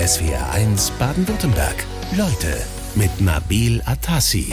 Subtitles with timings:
[0.00, 1.84] SWR1 Baden-Württemberg.
[2.16, 2.58] Leute
[2.94, 4.50] mit Nabil Atassi.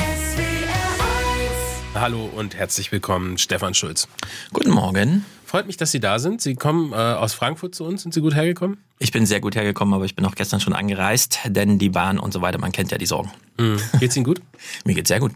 [1.95, 4.09] Hallo und herzlich willkommen, Stefan Schulz.
[4.51, 5.23] Guten Morgen.
[5.45, 6.41] Freut mich, dass Sie da sind.
[6.41, 8.01] Sie kommen äh, aus Frankfurt zu uns.
[8.01, 8.77] Sind Sie gut hergekommen?
[8.99, 12.19] Ich bin sehr gut hergekommen, aber ich bin auch gestern schon angereist, denn die Bahn
[12.19, 13.31] und so weiter, man kennt ja die Sorgen.
[13.57, 13.79] Mhm.
[14.01, 14.41] Geht's Ihnen gut?
[14.83, 15.31] Mir geht's sehr gut.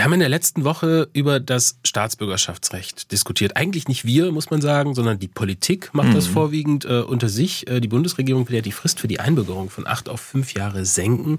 [0.00, 3.58] Wir haben in der letzten Woche über das Staatsbürgerschaftsrecht diskutiert.
[3.58, 6.14] Eigentlich nicht wir, muss man sagen, sondern die Politik macht mhm.
[6.14, 7.68] das vorwiegend äh, unter sich.
[7.68, 10.86] Äh, die Bundesregierung will ja die Frist für die Einbürgerung von acht auf fünf Jahre
[10.86, 11.36] senken.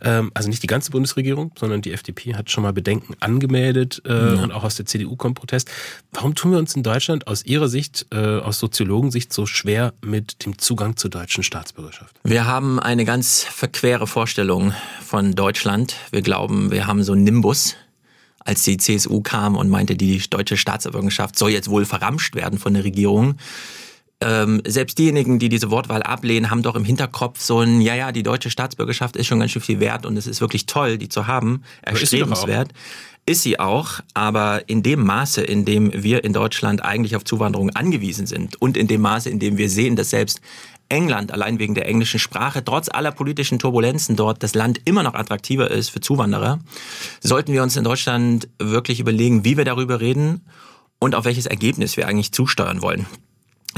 [0.00, 4.14] Ähm, also nicht die ganze Bundesregierung, sondern die FDP hat schon mal Bedenken angemeldet äh,
[4.14, 4.44] mhm.
[4.44, 5.68] und auch aus der CDU kommt Protest.
[6.12, 10.46] Warum tun wir uns in Deutschland aus Ihrer Sicht, äh, aus Soziologensicht so schwer mit
[10.46, 12.16] dem Zugang zur deutschen Staatsbürgerschaft?
[12.24, 14.72] Wir haben eine ganz verquere Vorstellung
[15.04, 15.94] von Deutschland.
[16.10, 17.76] Wir glauben, wir haben so einen Nimbus
[18.48, 22.72] als die CSU kam und meinte, die deutsche Staatsbürgerschaft soll jetzt wohl verramscht werden von
[22.72, 23.34] der Regierung.
[24.22, 28.10] Ähm, selbst diejenigen, die diese Wortwahl ablehnen, haben doch im Hinterkopf so ein, ja, ja,
[28.10, 31.10] die deutsche Staatsbürgerschaft ist schon ganz schön viel wert und es ist wirklich toll, die
[31.10, 32.72] zu haben, erstrebenswert.
[33.26, 37.68] Ist sie auch, aber in dem Maße, in dem wir in Deutschland eigentlich auf Zuwanderung
[37.76, 40.40] angewiesen sind und in dem Maße, in dem wir sehen, dass selbst
[40.88, 45.14] England allein wegen der englischen Sprache, trotz aller politischen Turbulenzen dort, das Land immer noch
[45.14, 46.58] attraktiver ist für Zuwanderer,
[47.20, 50.42] sollten wir uns in Deutschland wirklich überlegen, wie wir darüber reden
[50.98, 53.06] und auf welches Ergebnis wir eigentlich zusteuern wollen.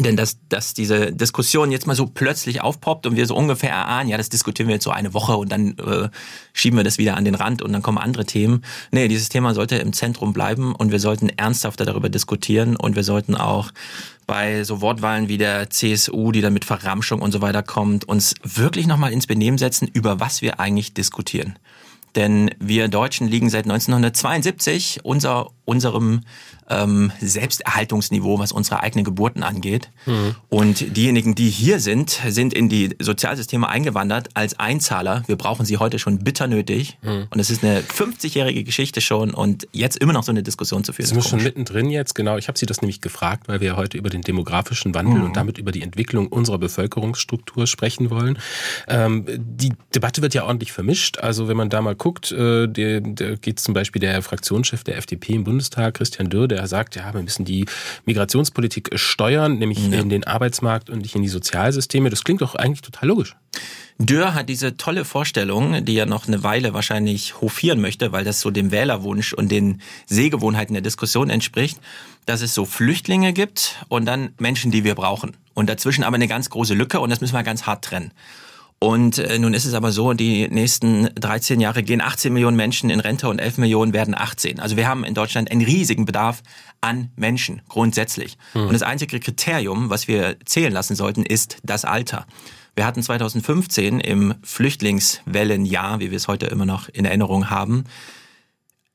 [0.01, 4.09] Denn dass, dass diese Diskussion jetzt mal so plötzlich aufpoppt und wir so ungefähr erahnen,
[4.09, 6.09] ja, das diskutieren wir jetzt so eine Woche und dann äh,
[6.53, 8.65] schieben wir das wieder an den Rand und dann kommen andere Themen.
[8.93, 13.05] Nee, dieses Thema sollte im Zentrum bleiben und wir sollten ernsthafter darüber diskutieren und wir
[13.05, 13.73] sollten auch
[14.27, 18.35] bei so Wortwahlen wie der CSU, die dann mit Verramschung und so weiter kommt, uns
[18.43, 21.59] wirklich nochmal ins Benehmen setzen, über was wir eigentlich diskutieren.
[22.17, 26.23] Denn wir Deutschen liegen seit 1972 unser, unserem
[26.71, 29.91] ähm, Selbsterhaltungsniveau, was unsere eigenen Geburten angeht.
[30.07, 30.37] Mhm.
[30.49, 35.23] Und diejenigen, die hier sind, sind in die Sozialsysteme eingewandert als Einzahler.
[35.27, 36.99] Wir brauchen sie heute schon bitter nötig.
[37.03, 37.27] Mhm.
[37.31, 40.93] Und es ist eine 50-jährige Geschichte schon und jetzt immer noch so eine Diskussion zu
[40.93, 41.07] führen.
[41.07, 42.15] Sind wir schon mittendrin jetzt?
[42.15, 45.25] Genau, ich habe Sie das nämlich gefragt, weil wir heute über den demografischen Wandel mhm.
[45.27, 48.39] und damit über die Entwicklung unserer Bevölkerungsstruktur sprechen wollen.
[48.89, 51.19] Ähm, die Debatte wird ja ordentlich vermischt.
[51.19, 54.97] Also wenn man da mal guckt, äh, der, der geht zum Beispiel der Fraktionschef der
[54.97, 57.67] FDP im Bundestag, Christian Dürr, der der sagt, ja, wir müssen die
[58.05, 59.99] Migrationspolitik steuern, nämlich ja.
[59.99, 62.11] in den Arbeitsmarkt und nicht in die Sozialsysteme.
[62.11, 63.37] Das klingt doch eigentlich total logisch.
[63.99, 68.41] Dürr hat diese tolle Vorstellung, die er noch eine Weile wahrscheinlich hofieren möchte, weil das
[68.41, 71.79] so dem Wählerwunsch und den Sehgewohnheiten der Diskussion entspricht,
[72.27, 75.37] dass es so Flüchtlinge gibt und dann Menschen, die wir brauchen.
[75.53, 78.13] Und dazwischen aber eine ganz große Lücke und das müssen wir ganz hart trennen.
[78.83, 82.89] Und äh, nun ist es aber so, die nächsten 13 Jahre gehen 18 Millionen Menschen
[82.89, 84.59] in Rente und 11 Millionen werden 18.
[84.59, 86.43] Also wir haben in Deutschland einen riesigen Bedarf
[86.81, 88.39] an Menschen grundsätzlich.
[88.55, 88.63] Mhm.
[88.63, 92.27] Und das einzige Kriterium, was wir zählen lassen sollten, ist das Alter.
[92.75, 97.85] Wir hatten 2015 im Flüchtlingswellenjahr, wie wir es heute immer noch in Erinnerung haben,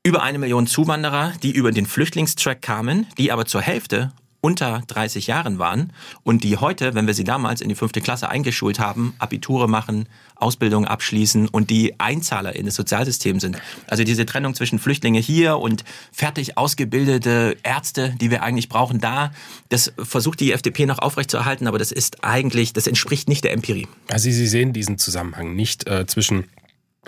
[0.02, 4.10] über eine Million Zuwanderer, die über den Flüchtlingstrack kamen, die aber zur Hälfte
[4.40, 5.92] unter 30 Jahren waren
[6.22, 10.08] und die heute, wenn wir sie damals in die fünfte Klasse eingeschult haben, Abiture machen,
[10.36, 13.58] Ausbildung abschließen und die Einzahler in das Sozialsystem sind.
[13.86, 19.32] Also diese Trennung zwischen Flüchtlinge hier und fertig ausgebildete Ärzte, die wir eigentlich brauchen, da,
[19.68, 23.88] das versucht die FDP noch aufrechtzuerhalten, aber das ist eigentlich, das entspricht nicht der Empirie.
[24.08, 26.44] Also Sie sehen diesen Zusammenhang nicht äh, zwischen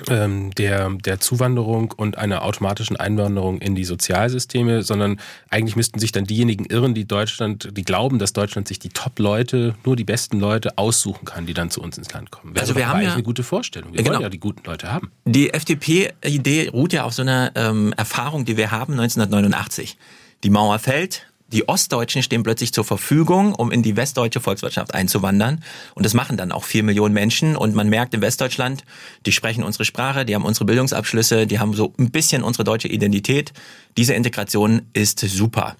[0.09, 5.21] ähm, der, der Zuwanderung und einer automatischen Einwanderung in die Sozialsysteme, sondern
[5.51, 9.75] eigentlich müssten sich dann diejenigen irren, die Deutschland, die glauben, dass Deutschland sich die Top-Leute,
[9.85, 12.55] nur die besten Leute aussuchen kann, die dann zu uns ins Land kommen.
[12.55, 13.93] Wäre also wir haben ja eine gute Vorstellung.
[13.93, 14.15] Wir genau.
[14.15, 15.11] wollen ja die guten Leute haben.
[15.25, 19.97] Die FDP-Idee ruht ja auf so einer ähm, Erfahrung, die wir haben 1989.
[20.45, 25.65] Die Mauer fällt, die Ostdeutschen stehen plötzlich zur Verfügung, um in die westdeutsche Volkswirtschaft einzuwandern.
[25.95, 27.57] Und das machen dann auch vier Millionen Menschen.
[27.57, 28.85] Und man merkt in Westdeutschland,
[29.25, 32.89] die sprechen unsere Sprache, die haben unsere Bildungsabschlüsse, die haben so ein bisschen unsere deutsche
[32.89, 33.55] Identität.
[33.97, 35.77] Diese Integration ist super.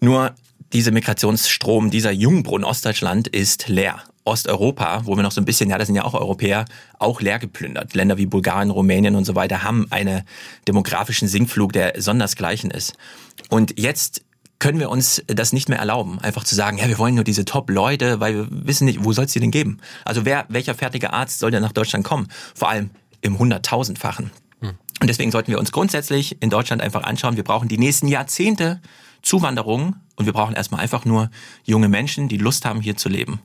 [0.00, 0.34] Nur
[0.72, 4.02] dieser Migrationsstrom, dieser Jungbrunnen Ostdeutschland ist leer.
[4.24, 6.64] Osteuropa, wo wir noch so ein bisschen, ja, das sind ja auch Europäer,
[6.98, 7.94] auch leer geplündert.
[7.94, 10.22] Länder wie Bulgarien, Rumänien und so weiter haben einen
[10.66, 12.94] demografischen Sinkflug, der sondersgleichen ist.
[13.48, 14.22] Und jetzt
[14.58, 17.44] können wir uns das nicht mehr erlauben, einfach zu sagen, ja, wir wollen nur diese
[17.44, 19.78] Top-Leute, weil wir wissen nicht, wo soll es die denn geben?
[20.04, 22.28] Also wer, welcher fertige Arzt soll denn nach Deutschland kommen?
[22.54, 24.30] Vor allem im Hunderttausendfachen.
[24.60, 24.70] Hm.
[25.00, 28.80] Und deswegen sollten wir uns grundsätzlich in Deutschland einfach anschauen, wir brauchen die nächsten Jahrzehnte
[29.22, 31.30] Zuwanderung und wir brauchen erstmal einfach nur
[31.64, 33.40] junge Menschen, die Lust haben, hier zu leben.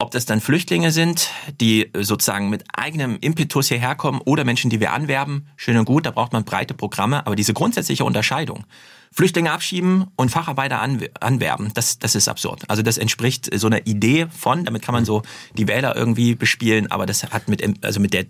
[0.00, 1.28] Ob das dann Flüchtlinge sind,
[1.60, 6.06] die sozusagen mit eigenem Impetus hierher kommen oder Menschen, die wir anwerben, schön und gut,
[6.06, 8.64] da braucht man breite Programme, aber diese grundsätzliche Unterscheidung,
[9.10, 12.62] Flüchtlinge abschieben und Facharbeiter anwerben, das, das ist absurd.
[12.68, 15.22] Also das entspricht so einer Idee von, damit kann man so
[15.54, 18.26] die Wähler irgendwie bespielen, aber das hat mit, also mit der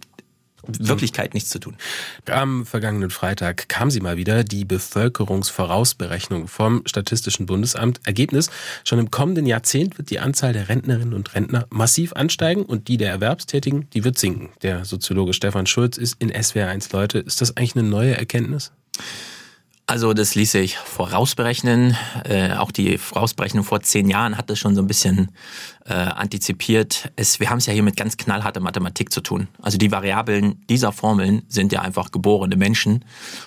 [0.66, 1.76] Wirklichkeit nichts zu tun.
[2.26, 8.00] Am vergangenen Freitag kam sie mal wieder, die Bevölkerungsvorausberechnung vom Statistischen Bundesamt.
[8.04, 8.50] Ergebnis,
[8.84, 12.96] schon im kommenden Jahrzehnt wird die Anzahl der Rentnerinnen und Rentner massiv ansteigen und die
[12.96, 14.50] der Erwerbstätigen, die wird sinken.
[14.62, 17.18] Der Soziologe Stefan Schulz ist in SWR1 Leute.
[17.18, 18.72] Ist das eigentlich eine neue Erkenntnis?
[19.90, 21.96] Also das ließ sich vorausberechnen.
[22.24, 25.30] Äh, auch die Vorausberechnung vor zehn Jahren hat das schon so ein bisschen
[25.86, 27.10] äh, antizipiert.
[27.16, 29.48] Es, wir haben es ja hier mit ganz knallharter Mathematik zu tun.
[29.62, 33.02] Also die Variablen dieser Formeln sind ja einfach geborene Menschen.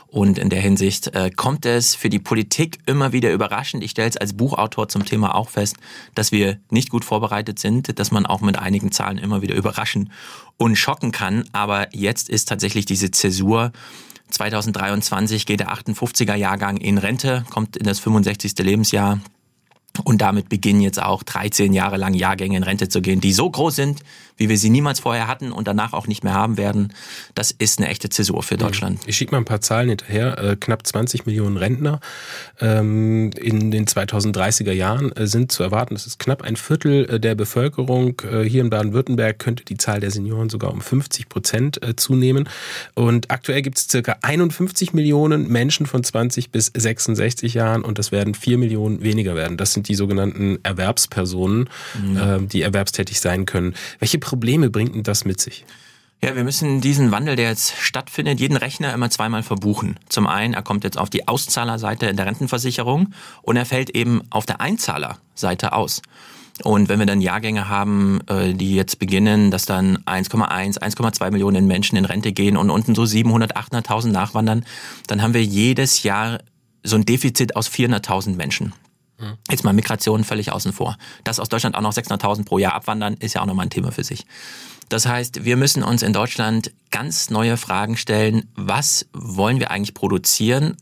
[0.07, 3.83] Und in der Hinsicht äh, kommt es für die Politik immer wieder überraschend.
[3.83, 5.75] Ich stelle es als Buchautor zum Thema auch fest,
[6.15, 10.11] dass wir nicht gut vorbereitet sind, dass man auch mit einigen Zahlen immer wieder überraschen
[10.57, 11.47] und schocken kann.
[11.51, 13.71] Aber jetzt ist tatsächlich diese Zäsur
[14.31, 18.57] 2023 geht der 58er Jahrgang in Rente, kommt in das 65.
[18.60, 19.19] Lebensjahr.
[20.03, 23.49] Und damit beginnen jetzt auch 13 Jahre lang Jahrgänge in Rente zu gehen, die so
[23.49, 24.03] groß sind,
[24.41, 26.93] wie wir sie niemals vorher hatten und danach auch nicht mehr haben werden.
[27.35, 28.99] Das ist eine echte Zäsur für Deutschland.
[29.05, 30.38] Ich schicke mal ein paar Zahlen hinterher.
[30.39, 31.99] Äh, knapp 20 Millionen Rentner
[32.59, 35.93] ähm, in den 2030er Jahren äh, sind zu erwarten.
[35.93, 38.21] Das ist knapp ein Viertel äh, der Bevölkerung.
[38.47, 42.49] Hier in Baden-Württemberg könnte die Zahl der Senioren sogar um 50 Prozent zunehmen.
[42.93, 48.11] Und aktuell gibt es circa 51 Millionen Menschen von 20 bis 66 Jahren und das
[48.11, 49.57] werden 4 Millionen weniger werden.
[49.57, 51.69] Das sind die sogenannten Erwerbspersonen,
[52.00, 52.48] mhm.
[52.48, 53.75] die erwerbstätig sein können.
[54.00, 55.66] Welche Probleme bringt denn das mit sich?
[56.24, 59.98] Ja, wir müssen diesen Wandel, der jetzt stattfindet, jeden Rechner immer zweimal verbuchen.
[60.07, 64.45] Zum einen, er kommt jetzt auf die Auszahlerseite der Rentenversicherung und er fällt eben auf
[64.45, 66.04] der Einzahlerseite aus.
[66.63, 71.66] Und wenn wir dann Jahrgänge haben, äh, die jetzt beginnen, dass dann 1,1, 1,2 Millionen
[71.66, 74.63] Menschen in Rente gehen und unten so 700, 800.000 nachwandern,
[75.07, 76.39] dann haben wir jedes Jahr
[76.84, 78.74] so ein Defizit aus 400.000 Menschen.
[79.50, 80.97] Jetzt mal Migration völlig außen vor.
[81.23, 83.91] Dass aus Deutschland auch noch 600.000 pro Jahr abwandern, ist ja auch nochmal ein Thema
[83.91, 84.25] für sich.
[84.89, 88.50] Das heißt, wir müssen uns in Deutschland ganz neue Fragen stellen.
[88.56, 90.75] Was wollen wir eigentlich produzieren?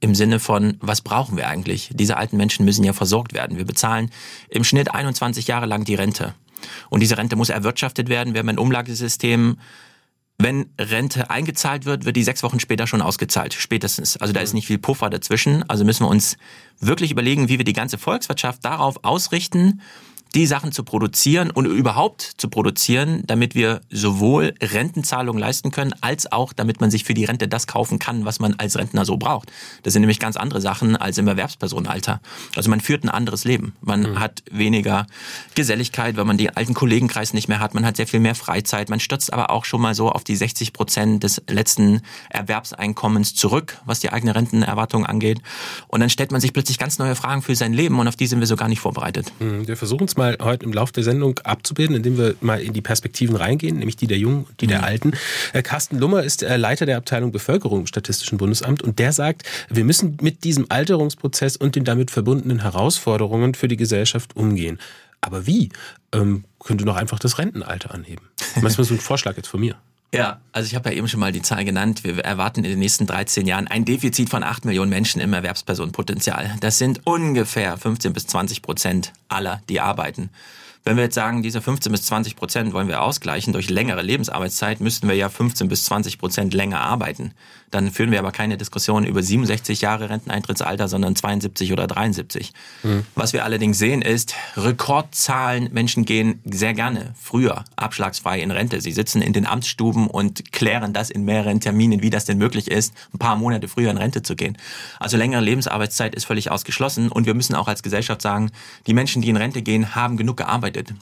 [0.00, 1.90] Im Sinne von, was brauchen wir eigentlich?
[1.92, 3.58] Diese alten Menschen müssen ja versorgt werden.
[3.58, 4.10] Wir bezahlen
[4.48, 6.34] im Schnitt 21 Jahre lang die Rente.
[6.88, 8.32] Und diese Rente muss erwirtschaftet werden.
[8.32, 9.58] Wir haben ein Umlagesystem,
[10.42, 14.16] wenn Rente eingezahlt wird, wird die sechs Wochen später schon ausgezahlt, spätestens.
[14.16, 15.68] Also da ist nicht viel Puffer dazwischen.
[15.68, 16.36] Also müssen wir uns
[16.80, 19.80] wirklich überlegen, wie wir die ganze Volkswirtschaft darauf ausrichten,
[20.34, 26.30] die Sachen zu produzieren und überhaupt zu produzieren, damit wir sowohl Rentenzahlungen leisten können, als
[26.30, 29.16] auch damit man sich für die Rente das kaufen kann, was man als Rentner so
[29.16, 29.50] braucht.
[29.82, 32.20] Das sind nämlich ganz andere Sachen als im Erwerbspersonenalter.
[32.54, 33.74] Also man führt ein anderes Leben.
[33.80, 34.20] Man mhm.
[34.20, 35.06] hat weniger
[35.54, 37.74] Geselligkeit, weil man den alten Kollegenkreis nicht mehr hat.
[37.74, 38.88] Man hat sehr viel mehr Freizeit.
[38.88, 43.78] Man stürzt aber auch schon mal so auf die 60 Prozent des letzten Erwerbseinkommens zurück,
[43.84, 45.40] was die eigene Rentenerwartung angeht.
[45.88, 48.28] Und dann stellt man sich plötzlich ganz neue Fragen für sein Leben und auf die
[48.28, 49.32] sind wir so gar nicht vorbereitet.
[49.40, 49.66] Mhm.
[49.66, 52.82] Wir versuchen es mal heute im Laufe der Sendung abzubilden, indem wir mal in die
[52.82, 54.70] Perspektiven reingehen, nämlich die der Jungen und die mhm.
[54.70, 55.12] der Alten.
[55.52, 59.42] Äh, Carsten Lummer ist äh, Leiter der Abteilung Bevölkerung im Statistischen Bundesamt und der sagt,
[59.68, 64.78] wir müssen mit diesem Alterungsprozess und den damit verbundenen Herausforderungen für die Gesellschaft umgehen.
[65.22, 65.70] Aber wie?
[66.12, 68.26] Ähm, könnte doch einfach das Rentenalter anheben.
[68.60, 69.76] Das ist so ein Vorschlag jetzt von mir.
[70.12, 72.02] Ja, also ich habe ja eben schon mal die Zahl genannt.
[72.02, 76.56] Wir erwarten in den nächsten 13 Jahren ein Defizit von 8 Millionen Menschen im Erwerbspersonenpotenzial.
[76.60, 80.30] Das sind ungefähr 15 bis 20 Prozent aller, die arbeiten.
[80.82, 84.80] Wenn wir jetzt sagen, diese 15 bis 20 Prozent wollen wir ausgleichen durch längere Lebensarbeitszeit,
[84.80, 87.32] müssten wir ja 15 bis 20 Prozent länger arbeiten.
[87.70, 92.52] Dann führen wir aber keine Diskussion über 67 Jahre Renteneintrittsalter, sondern 72 oder 73.
[92.82, 93.04] Mhm.
[93.14, 98.80] Was wir allerdings sehen ist, Rekordzahlen, Menschen gehen sehr gerne früher abschlagsfrei in Rente.
[98.80, 102.70] Sie sitzen in den Amtsstuben und klären das in mehreren Terminen, wie das denn möglich
[102.70, 104.58] ist, ein paar Monate früher in Rente zu gehen.
[104.98, 108.50] Also längere Lebensarbeitszeit ist völlig ausgeschlossen und wir müssen auch als Gesellschaft sagen,
[108.86, 110.92] die Menschen, die in Rente gehen, haben genug gearbeitet.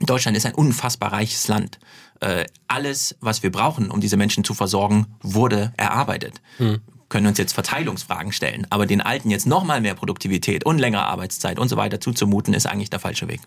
[0.00, 1.78] Deutschland ist ein unfassbar reiches Land.
[2.24, 6.40] Äh, alles, was wir brauchen, um diese Menschen zu versorgen, wurde erarbeitet.
[6.56, 8.66] Hm können uns jetzt Verteilungsfragen stellen.
[8.70, 12.66] Aber den Alten jetzt nochmal mehr Produktivität und längere Arbeitszeit und so weiter zuzumuten, ist
[12.66, 13.40] eigentlich der falsche Weg.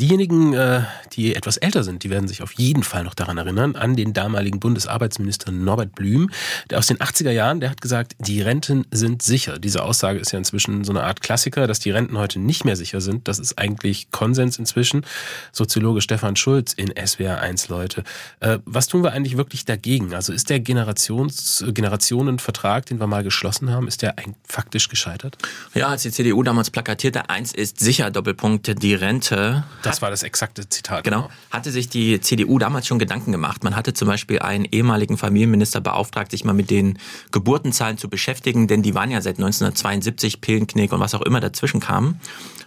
[0.00, 0.82] Diejenigen, äh,
[1.12, 4.12] die etwas älter sind, die werden sich auf jeden Fall noch daran erinnern, an den
[4.12, 6.30] damaligen Bundesarbeitsminister Norbert Blüm,
[6.70, 9.58] der aus den 80er Jahren, der hat gesagt, die Renten sind sicher.
[9.58, 12.76] Diese Aussage ist ja inzwischen so eine Art Klassiker, dass die Renten heute nicht mehr
[12.76, 13.28] sicher sind.
[13.28, 15.04] Das ist eigentlich Konsens inzwischen.
[15.52, 18.04] Soziologe Stefan Schulz in SWR 1 Leute.
[18.40, 20.14] Äh, was tun wir eigentlich wirklich dagegen?
[20.14, 25.36] Also ist der Generations Generationenvertrag, den wir mal geschlossen haben, ist der faktisch gescheitert?
[25.74, 29.64] Ja, als die CDU damals plakatierte, eins ist sicher, Doppelpunkt, die Rente.
[29.82, 31.04] Das war das exakte Zitat.
[31.04, 31.28] Genau.
[31.50, 33.64] Hatte sich die CDU damals schon Gedanken gemacht.
[33.64, 36.98] Man hatte zum Beispiel einen ehemaligen Familienminister beauftragt, sich mal mit den
[37.30, 41.80] Geburtenzahlen zu beschäftigen, denn die waren ja seit 1972 Pillenknick und was auch immer dazwischen
[41.80, 42.20] kam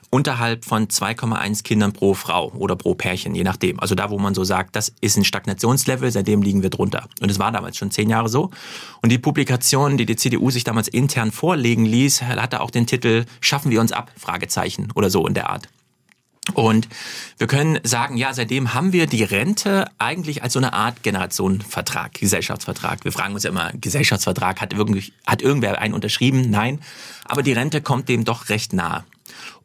[0.10, 3.80] unterhalb von 2,1 Kindern pro Frau oder pro Pärchen, je nachdem.
[3.80, 7.08] Also da, wo man so sagt, das ist ein Stagnationslevel, seitdem liegen wir drunter.
[7.22, 8.52] Und es war damals schon zehn Jahre so.
[9.02, 13.26] Und die Publikation, die die CDU sich damals intern vorlegen ließ, hatte auch den Titel
[13.42, 14.12] Schaffen wir uns ab?
[14.18, 15.68] Fragezeichen oder so in der Art.
[16.54, 16.88] Und
[17.38, 22.14] wir können sagen, ja, seitdem haben wir die Rente eigentlich als so eine Art Generationenvertrag,
[22.14, 23.04] Gesellschaftsvertrag.
[23.04, 26.50] Wir fragen uns ja immer, Gesellschaftsvertrag, hat, irgendwie, hat irgendwer einen unterschrieben?
[26.52, 26.82] Nein.
[27.26, 29.04] Aber die Rente kommt dem doch recht nahe.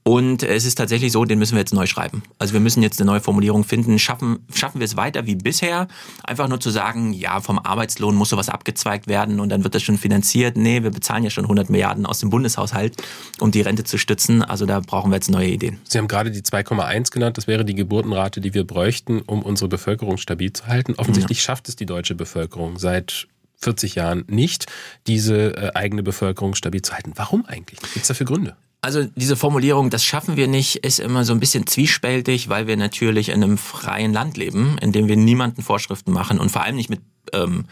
[0.03, 2.23] Und es ist tatsächlich so, den müssen wir jetzt neu schreiben.
[2.39, 3.99] Also wir müssen jetzt eine neue Formulierung finden.
[3.99, 5.89] Schaffen, schaffen wir es weiter wie bisher?
[6.25, 9.83] Einfach nur zu sagen, ja, vom Arbeitslohn muss sowas abgezweigt werden und dann wird das
[9.83, 10.57] schon finanziert.
[10.57, 12.97] Nee, wir bezahlen ja schon 100 Milliarden aus dem Bundeshaushalt,
[13.41, 14.43] um die Rente zu stützen.
[14.43, 15.79] Also da brauchen wir jetzt neue Ideen.
[15.85, 17.37] Sie haben gerade die 2,1 genannt.
[17.37, 20.95] Das wäre die Geburtenrate, die wir bräuchten, um unsere Bevölkerung stabil zu halten.
[20.97, 21.45] Offensichtlich ja.
[21.45, 23.29] schafft es die deutsche Bevölkerung seit
[23.59, 24.67] 40 Jahren nicht,
[25.07, 27.13] diese äh, eigene Bevölkerung stabil zu halten.
[27.17, 27.79] Warum eigentlich?
[27.81, 28.57] Gibt es dafür Gründe?
[28.83, 32.79] Also diese Formulierung, das schaffen wir nicht, ist immer so ein bisschen zwiespältig, weil wir
[32.79, 36.77] natürlich in einem freien Land leben, in dem wir niemanden Vorschriften machen und vor allem
[36.77, 37.01] nicht mit
[37.35, 37.67] ähm,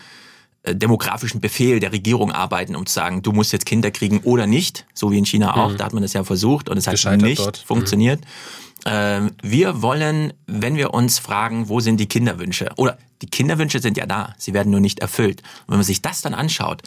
[0.64, 4.46] äh, demografischen Befehl der Regierung arbeiten, um zu sagen, du musst jetzt Kinder kriegen oder
[4.46, 5.70] nicht, so wie in China auch.
[5.70, 5.76] Mhm.
[5.78, 7.58] Da hat man das ja versucht und es hat nicht dort.
[7.58, 8.20] funktioniert.
[8.20, 8.26] Mhm.
[8.84, 12.70] Ähm, wir wollen, wenn wir uns fragen, wo sind die Kinderwünsche?
[12.76, 15.40] Oder die Kinderwünsche sind ja da, sie werden nur nicht erfüllt.
[15.40, 16.82] Und wenn man sich das dann anschaut,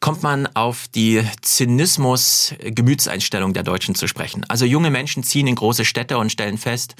[0.00, 4.46] kommt man auf die Zynismus-Gemütseinstellung der Deutschen zu sprechen.
[4.48, 6.94] Also junge Menschen ziehen in große Städte und stellen fest,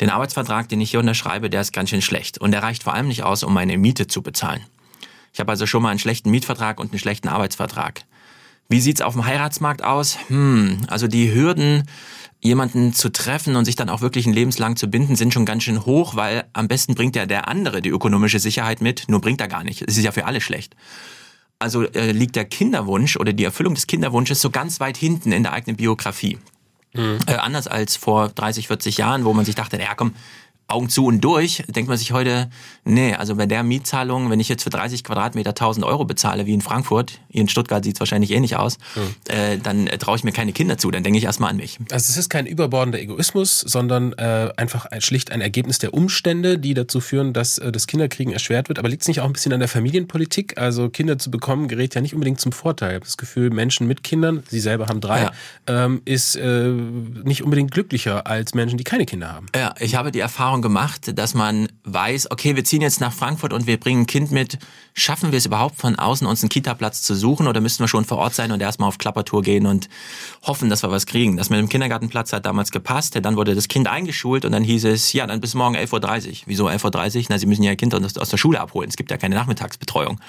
[0.00, 2.38] den Arbeitsvertrag, den ich hier unterschreibe, der ist ganz schön schlecht.
[2.38, 4.64] Und der reicht vor allem nicht aus, um meine Miete zu bezahlen.
[5.32, 8.02] Ich habe also schon mal einen schlechten Mietvertrag und einen schlechten Arbeitsvertrag.
[8.68, 10.16] Wie sieht's auf dem Heiratsmarkt aus?
[10.28, 11.86] Hm, also die Hürden,
[12.40, 15.64] jemanden zu treffen und sich dann auch wirklich ein lebenslang zu binden, sind schon ganz
[15.64, 19.42] schön hoch, weil am besten bringt ja der andere die ökonomische Sicherheit mit, nur bringt
[19.42, 19.82] er gar nicht.
[19.86, 20.74] Es ist ja für alle schlecht
[21.60, 25.44] also äh, liegt der Kinderwunsch oder die Erfüllung des Kinderwunsches so ganz weit hinten in
[25.44, 26.38] der eigenen Biografie.
[26.94, 27.18] Mhm.
[27.26, 30.14] Äh, anders als vor 30, 40 Jahren, wo man sich dachte, ja komm,
[30.70, 32.50] Augen zu und durch, denkt man sich heute,
[32.84, 36.54] nee, also bei der Mietzahlung, wenn ich jetzt für 30 Quadratmeter 1000 Euro bezahle, wie
[36.54, 39.32] in Frankfurt, hier in Stuttgart sieht es wahrscheinlich ähnlich aus, mhm.
[39.32, 41.78] äh, dann äh, traue ich mir keine Kinder zu, dann denke ich erstmal an mich.
[41.90, 46.58] Also es ist kein überbordender Egoismus, sondern äh, einfach ein, schlicht ein Ergebnis der Umstände,
[46.58, 48.78] die dazu führen, dass äh, das Kinderkriegen erschwert wird.
[48.78, 50.58] Aber liegt es nicht auch ein bisschen an der Familienpolitik?
[50.58, 52.90] Also Kinder zu bekommen gerät ja nicht unbedingt zum Vorteil.
[52.90, 55.32] Ich habe das Gefühl, Menschen mit Kindern, Sie selber haben drei, ja.
[55.66, 59.46] ähm, ist äh, nicht unbedingt glücklicher als Menschen, die keine Kinder haben.
[59.54, 63.52] Ja, ich habe die Erfahrung gemacht, dass man weiß, okay, wir ziehen jetzt nach Frankfurt
[63.52, 64.58] und wir bringen ein Kind mit.
[64.94, 68.04] Schaffen wir es überhaupt von außen, uns einen Kita-Platz zu suchen oder müssen wir schon
[68.04, 69.88] vor Ort sein und erstmal auf Klappertour gehen und
[70.42, 71.36] hoffen, dass wir was kriegen?
[71.36, 73.18] Das mit dem Kindergartenplatz hat damals gepasst.
[73.20, 76.34] Dann wurde das Kind eingeschult und dann hieß es, ja, dann bis morgen 11.30 Uhr.
[76.46, 77.24] Wieso 11.30 Uhr?
[77.30, 78.88] Na, Sie müssen ja Ihr Kind aus der Schule abholen.
[78.88, 80.20] Es gibt ja keine Nachmittagsbetreuung.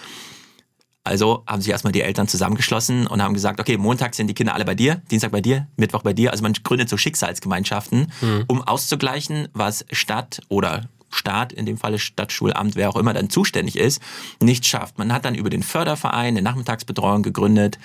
[1.03, 4.53] Also haben sich erstmal die Eltern zusammengeschlossen und haben gesagt, okay, Montag sind die Kinder
[4.53, 6.31] alle bei dir, Dienstag bei dir, Mittwoch bei dir.
[6.31, 8.43] Also man gründet so Schicksalsgemeinschaften, mhm.
[8.47, 13.77] um auszugleichen, was Stadt oder Staat, in dem Falle Stadtschulamt, wer auch immer dann zuständig
[13.77, 14.01] ist,
[14.41, 14.97] nicht schafft.
[14.97, 17.79] Man hat dann über den Förderverein eine Nachmittagsbetreuung gegründet,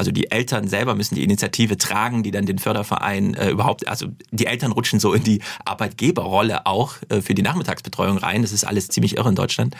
[0.00, 4.06] also die Eltern selber müssen die Initiative tragen, die dann den Förderverein äh, überhaupt, also
[4.30, 8.40] die Eltern rutschen so in die Arbeitgeberrolle auch äh, für die Nachmittagsbetreuung rein.
[8.40, 9.76] Das ist alles ziemlich irre in Deutschland.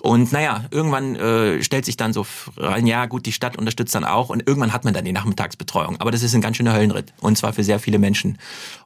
[0.00, 2.24] Und naja, irgendwann äh, stellt sich dann so
[2.56, 6.00] rein, ja gut, die Stadt unterstützt dann auch und irgendwann hat man dann die Nachmittagsbetreuung.
[6.00, 8.38] Aber das ist ein ganz schöner Höllenritt und zwar für sehr viele Menschen.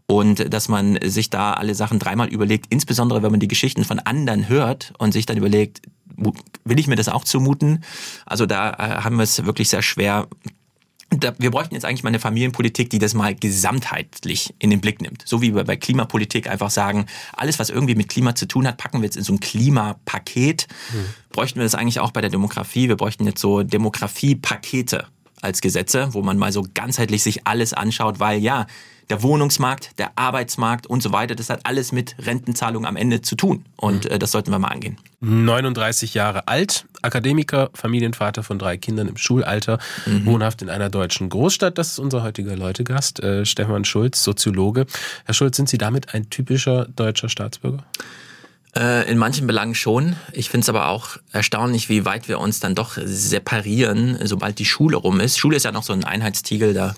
[0.07, 3.99] Und dass man sich da alle Sachen dreimal überlegt, insbesondere wenn man die Geschichten von
[3.99, 5.83] anderen hört und sich dann überlegt,
[6.65, 7.85] will ich mir das auch zumuten?
[8.27, 10.27] Also da äh, haben wir es wirklich sehr schwer,
[11.11, 15.23] wir bräuchten jetzt eigentlich mal eine Familienpolitik, die das mal gesamtheitlich in den Blick nimmt.
[15.27, 18.77] So wie wir bei Klimapolitik einfach sagen, alles, was irgendwie mit Klima zu tun hat,
[18.77, 20.69] packen wir jetzt in so ein Klimapaket.
[20.93, 21.05] Mhm.
[21.31, 22.89] Bräuchten wir das eigentlich auch bei der Demografie.
[22.89, 25.07] Wir bräuchten jetzt so Demografiepakete
[25.41, 28.67] als Gesetze, wo man mal so ganzheitlich sich alles anschaut, weil ja,
[29.11, 33.37] der Wohnungsmarkt, der Arbeitsmarkt und so weiter, das hat alles mit Rentenzahlung am Ende zu
[33.37, 33.65] tun.
[33.77, 34.11] Und mhm.
[34.11, 34.99] äh, das sollten wir mal angehen.
[35.21, 40.27] 39 Jahre alt, Akademiker, Familienvater von drei Kindern im Schulalter, mhm.
[40.27, 41.79] wohnhaft in einer deutschen Großstadt.
[41.79, 44.87] Das ist unser heutiger Leutegast, äh, Stefan Schulz, Soziologe.
[45.25, 47.85] Herr Schulz, sind Sie damit ein typischer deutscher Staatsbürger?
[48.77, 50.17] Äh, in manchen Belangen schon.
[50.33, 54.67] Ich finde es aber auch erstaunlich, wie weit wir uns dann doch separieren, sobald die
[54.67, 55.39] Schule rum ist.
[55.39, 56.95] Schule ist ja noch so ein Einheitstiegel, da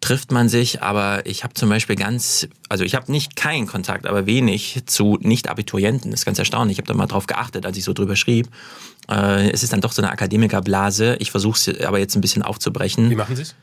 [0.00, 4.06] trifft man sich, aber ich habe zum Beispiel ganz, also ich habe nicht keinen Kontakt,
[4.06, 6.10] aber wenig zu Nicht-Abiturienten.
[6.10, 6.76] Das ist ganz erstaunlich.
[6.76, 8.48] Ich habe da mal drauf geachtet, als ich so drüber schrieb.
[9.10, 11.16] Äh, es ist dann doch so eine Akademikerblase.
[11.18, 13.10] Ich versuche es aber jetzt ein bisschen aufzubrechen.
[13.10, 13.54] Wie machen Sie es?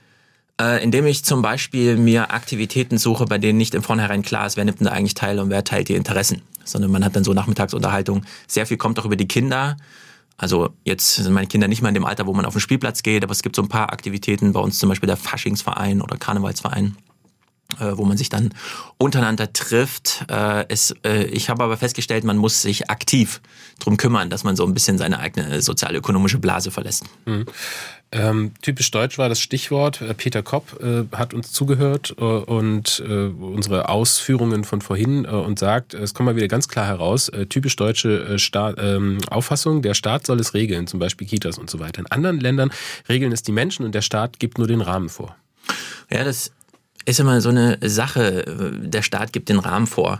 [0.61, 4.55] Äh, indem ich zum Beispiel mir Aktivitäten suche, bei denen nicht im Vornherein klar ist,
[4.55, 6.41] wer nimmt denn da eigentlich teil und wer teilt die Interessen.
[6.63, 8.23] Sondern man hat dann so Nachmittagsunterhaltung.
[8.47, 9.77] Sehr viel kommt auch über die Kinder.
[10.37, 13.03] Also jetzt sind meine Kinder nicht mehr in dem Alter, wo man auf den Spielplatz
[13.03, 16.17] geht, aber es gibt so ein paar Aktivitäten, bei uns zum Beispiel der Faschingsverein oder
[16.17, 16.97] Karnevalsverein,
[17.79, 18.53] äh, wo man sich dann
[18.97, 20.25] untereinander trifft.
[20.29, 23.41] Äh, es, äh, ich habe aber festgestellt, man muss sich aktiv
[23.79, 27.05] drum kümmern, dass man so ein bisschen seine eigene sozialökonomische Blase verlässt.
[27.25, 27.45] Mhm.
[28.15, 30.01] Ähm, typisch deutsch war das Stichwort.
[30.01, 35.29] Äh, Peter Kopp äh, hat uns zugehört äh, und äh, unsere Ausführungen von vorhin äh,
[35.29, 39.81] und sagt, es kommt mal wieder ganz klar heraus, äh, typisch deutsche Staat, ähm, Auffassung,
[39.81, 42.01] der Staat soll es regeln, zum Beispiel Kitas und so weiter.
[42.01, 42.71] In anderen Ländern
[43.09, 45.35] regeln es die Menschen und der Staat gibt nur den Rahmen vor.
[46.11, 46.51] Ja, das
[47.05, 48.45] ist immer so eine Sache.
[48.81, 50.19] Der Staat gibt den Rahmen vor.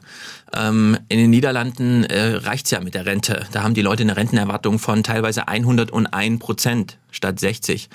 [0.55, 3.45] Ähm, in den Niederlanden äh, reicht's ja mit der Rente.
[3.51, 7.89] Da haben die Leute eine Rentenerwartung von teilweise 101 Prozent statt 60.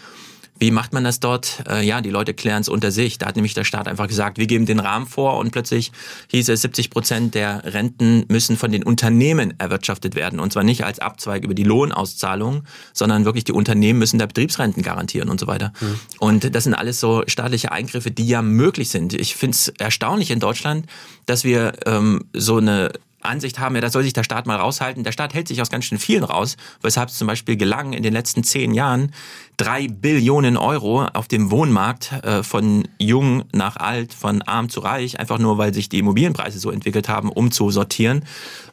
[0.58, 1.62] Wie macht man das dort?
[1.68, 3.18] Äh, ja, die Leute klären es unter sich.
[3.18, 5.92] Da hat nämlich der Staat einfach gesagt, wir geben den Rahmen vor und plötzlich
[6.30, 10.40] hieß es, 70 Prozent der Renten müssen von den Unternehmen erwirtschaftet werden.
[10.40, 14.82] Und zwar nicht als Abzweig über die Lohnauszahlung, sondern wirklich die Unternehmen müssen der Betriebsrenten
[14.82, 15.72] garantieren und so weiter.
[15.80, 16.00] Mhm.
[16.18, 19.14] Und das sind alles so staatliche Eingriffe, die ja möglich sind.
[19.14, 20.86] Ich finde es erstaunlich in Deutschland,
[21.26, 25.04] dass wir ähm, so eine Ansicht haben, ja, da soll sich der Staat mal raushalten.
[25.04, 28.02] Der Staat hält sich aus ganz schön vielen raus, weshalb es zum Beispiel gelang, in
[28.02, 29.12] den letzten zehn Jahren
[29.56, 35.18] drei Billionen Euro auf dem Wohnmarkt äh, von jung nach alt, von arm zu reich,
[35.18, 38.24] einfach nur weil sich die Immobilienpreise so entwickelt haben, umzusortieren.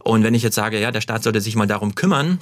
[0.03, 2.39] Und wenn ich jetzt sage, ja, der Staat sollte sich mal darum kümmern,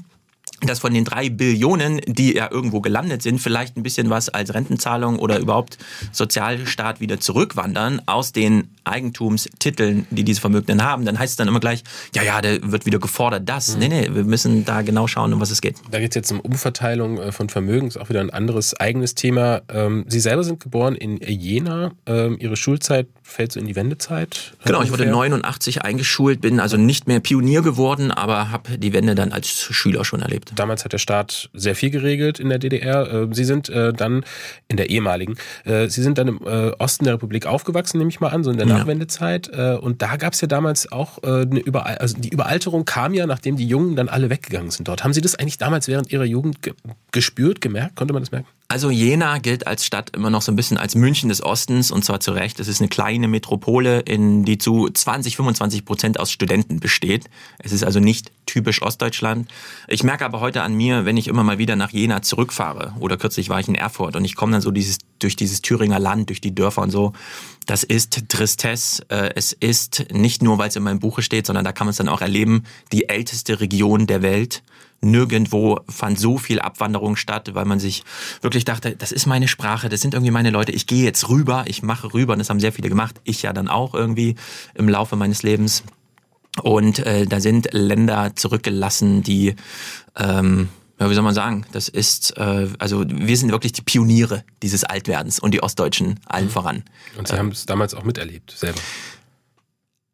[0.62, 4.54] dass von den drei Billionen, die ja irgendwo gelandet sind, vielleicht ein bisschen was als
[4.54, 5.78] Rentenzahlung oder überhaupt
[6.12, 11.60] Sozialstaat wieder zurückwandern aus den Eigentumstiteln, die diese Vermögenden haben, dann heißt es dann immer
[11.60, 11.84] gleich,
[12.16, 13.74] ja, ja, der wird wieder gefordert, das.
[13.74, 13.80] Mhm.
[13.80, 15.78] Nee, nee, wir müssen da genau schauen, um was es geht.
[15.92, 19.16] Da geht es jetzt um Umverteilung äh, von Vermögen, ist auch wieder ein anderes eigenes
[19.16, 19.62] Thema.
[19.70, 21.92] Ähm, Sie selber sind geboren in Jena.
[22.06, 24.54] Ähm, Ihre Schulzeit fällt so in die Wendezeit?
[24.64, 24.96] Genau, ungefähr.
[24.96, 29.32] ich wurde 89 eingeschult, bin also nicht mehr Pionier geworden, aber habe die Wende dann
[29.32, 30.52] als Schüler schon erlebt.
[30.56, 33.10] Damals hat der Staat sehr viel geregelt in der DDR.
[33.12, 34.26] Ähm, Sie sind äh, dann
[34.68, 35.36] in der ehemaligen,
[35.66, 36.42] Sie sind dann im
[36.80, 39.52] Osten der Republik aufgewachsen, nehme ich mal an, so in der Nachwendezeit.
[39.54, 39.76] Ja.
[39.76, 43.14] Äh, und da gab es ja damals auch äh, eine Überal also die Überalterung kam
[43.14, 45.04] ja, nachdem die Jungen dann alle weggegangen sind dort.
[45.04, 46.74] Haben Sie das eigentlich damals während Ihrer Jugend ge
[47.12, 47.96] gespürt, gemerkt?
[47.96, 48.48] Konnte man das merken?
[48.74, 52.04] Also Jena gilt als Stadt immer noch so ein bisschen als München des Ostens und
[52.04, 52.60] zwar zu Recht.
[52.60, 57.30] Es ist eine kleine Metropole, in die zu 20, 25 Prozent aus Studenten besteht.
[57.60, 59.48] Es ist also nicht typisch Ostdeutschland.
[59.88, 63.16] Ich merke aber heute an mir, wenn ich immer mal wieder nach Jena zurückfahre oder
[63.16, 66.30] kürzlich war ich in Erfurt und ich komme dann so dieses, durch dieses Thüringer Land,
[66.30, 67.14] durch die Dörfer und so.
[67.68, 69.06] Das ist Tristesse.
[69.10, 71.92] Äh, es ist nicht nur, weil es in meinem Buche steht, sondern da kann man
[71.92, 74.64] es dann auch erleben, die älteste Region der Welt
[75.04, 78.04] nirgendwo fand so viel Abwanderung statt, weil man sich
[78.42, 81.66] wirklich dachte, das ist meine Sprache, das sind irgendwie meine Leute, ich gehe jetzt rüber,
[81.68, 84.36] ich mache rüber und das haben sehr viele gemacht, ich ja dann auch irgendwie
[84.74, 85.84] im Laufe meines Lebens.
[86.62, 89.56] Und äh, da sind Länder zurückgelassen, die
[90.16, 94.44] ähm, ja, wie soll man sagen, das ist, äh, also wir sind wirklich die Pioniere
[94.62, 96.50] dieses Altwerdens und die Ostdeutschen allen mhm.
[96.50, 96.84] voran.
[97.18, 98.80] Und Sie haben es damals auch miterlebt, selber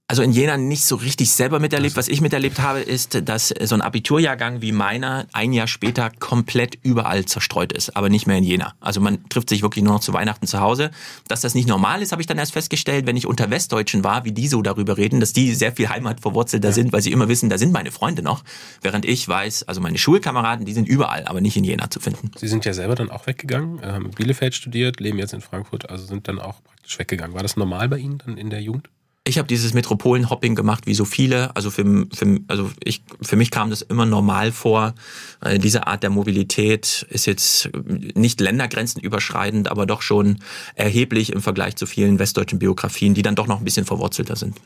[0.09, 1.95] also in Jena nicht so richtig selber miterlebt.
[1.95, 6.79] Was ich miterlebt habe, ist, dass so ein Abiturjahrgang wie meiner ein Jahr später komplett
[6.81, 8.73] überall zerstreut ist, aber nicht mehr in Jena.
[8.79, 10.89] Also man trifft sich wirklich nur noch zu Weihnachten zu Hause.
[11.27, 14.25] Dass das nicht normal ist, habe ich dann erst festgestellt, wenn ich unter Westdeutschen war,
[14.25, 16.73] wie die so darüber reden, dass die sehr viel heimatverwurzelter ja.
[16.73, 18.43] sind, weil sie immer wissen, da sind meine Freunde noch.
[18.81, 22.31] Während ich weiß, also meine Schulkameraden, die sind überall, aber nicht in Jena zu finden.
[22.35, 25.87] Sie sind ja selber dann auch weggegangen, haben in Bielefeld studiert, leben jetzt in Frankfurt,
[25.87, 27.35] also sind dann auch praktisch weggegangen.
[27.35, 28.89] War das normal bei Ihnen dann in der Jugend?
[29.29, 31.55] Ich habe dieses Metropolenhopping gemacht wie so viele.
[31.55, 34.95] Also für, für, also ich, für mich kam das immer normal vor.
[35.41, 37.69] Äh, diese Art der Mobilität ist jetzt
[38.15, 40.39] nicht ländergrenzen überschreitend, aber doch schon
[40.73, 44.57] erheblich im Vergleich zu vielen westdeutschen Biografien, die dann doch noch ein bisschen verwurzelter sind.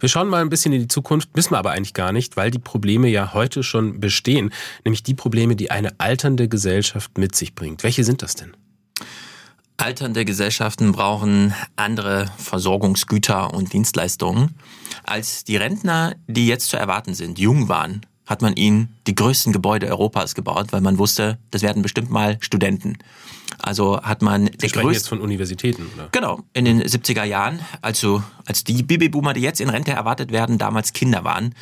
[0.00, 2.50] Wir schauen mal ein bisschen in die Zukunft, müssen wir aber eigentlich gar nicht, weil
[2.50, 4.52] die Probleme ja heute schon bestehen.
[4.84, 7.82] Nämlich die Probleme, die eine alternde Gesellschaft mit sich bringt.
[7.82, 8.54] Welche sind das denn?
[9.76, 14.54] Alternde Gesellschaften brauchen andere Versorgungsgüter und Dienstleistungen.
[15.02, 19.52] Als die Rentner, die jetzt zu erwarten sind, jung waren, hat man ihnen die größten
[19.52, 22.98] Gebäude Europas gebaut, weil man wusste, das werden bestimmt mal Studenten.
[23.58, 26.08] Also hat man Wir der größte jetzt von Universitäten, oder?
[26.12, 30.56] Genau, in den 70er Jahren, also als die Babyboomer, die jetzt in Rente erwartet werden,
[30.56, 31.54] damals Kinder waren,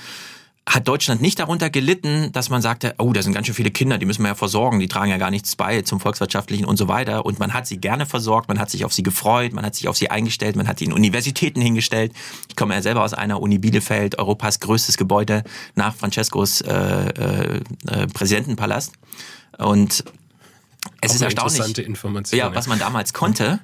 [0.67, 3.99] hat Deutschland nicht darunter gelitten, dass man sagte, oh, da sind ganz schön viele Kinder,
[3.99, 6.87] die müssen wir ja versorgen, die tragen ja gar nichts bei zum volkswirtschaftlichen und so
[6.87, 7.27] weiter.
[7.27, 9.89] Und man hat sie gerne versorgt, man hat sich auf sie gefreut, man hat sich
[9.89, 12.13] auf sie eingestellt, man hat sie in Universitäten hingestellt.
[12.49, 15.43] Ich komme ja selber aus einer Uni Bielefeld, Europas größtes Gebäude
[15.75, 18.93] nach Francescos äh, äh, äh Präsidentenpalast.
[19.59, 20.05] Und
[21.05, 23.59] es ist erstaunlich, Information, ja, was man damals konnte.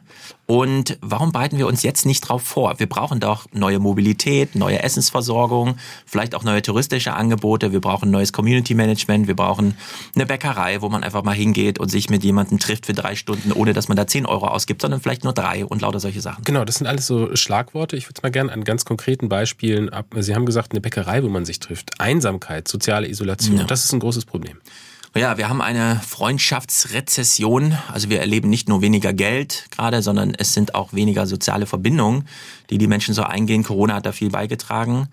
[0.46, 2.78] Und warum bereiten wir uns jetzt nicht drauf vor?
[2.78, 7.70] Wir brauchen doch neue Mobilität, neue Essensversorgung, vielleicht auch neue touristische Angebote.
[7.70, 9.28] Wir brauchen neues Community Management.
[9.28, 9.76] Wir brauchen
[10.16, 13.52] eine Bäckerei, wo man einfach mal hingeht und sich mit jemandem trifft für drei Stunden,
[13.52, 16.42] ohne dass man da zehn Euro ausgibt, sondern vielleicht nur drei und lauter solche Sachen.
[16.44, 17.96] Genau, das sind alles so Schlagworte.
[17.96, 20.06] Ich würde es mal gerne an ganz konkreten Beispielen ab.
[20.18, 22.00] Sie haben gesagt, eine Bäckerei, wo man sich trifft.
[22.00, 23.58] Einsamkeit, soziale Isolation.
[23.58, 23.64] Ja.
[23.64, 24.58] Das ist ein großes Problem.
[25.14, 27.76] Ja, wir haben eine Freundschaftsrezession.
[27.92, 32.28] Also wir erleben nicht nur weniger Geld gerade, sondern es sind auch weniger soziale Verbindungen,
[32.70, 33.64] die die Menschen so eingehen.
[33.64, 35.08] Corona hat da viel beigetragen.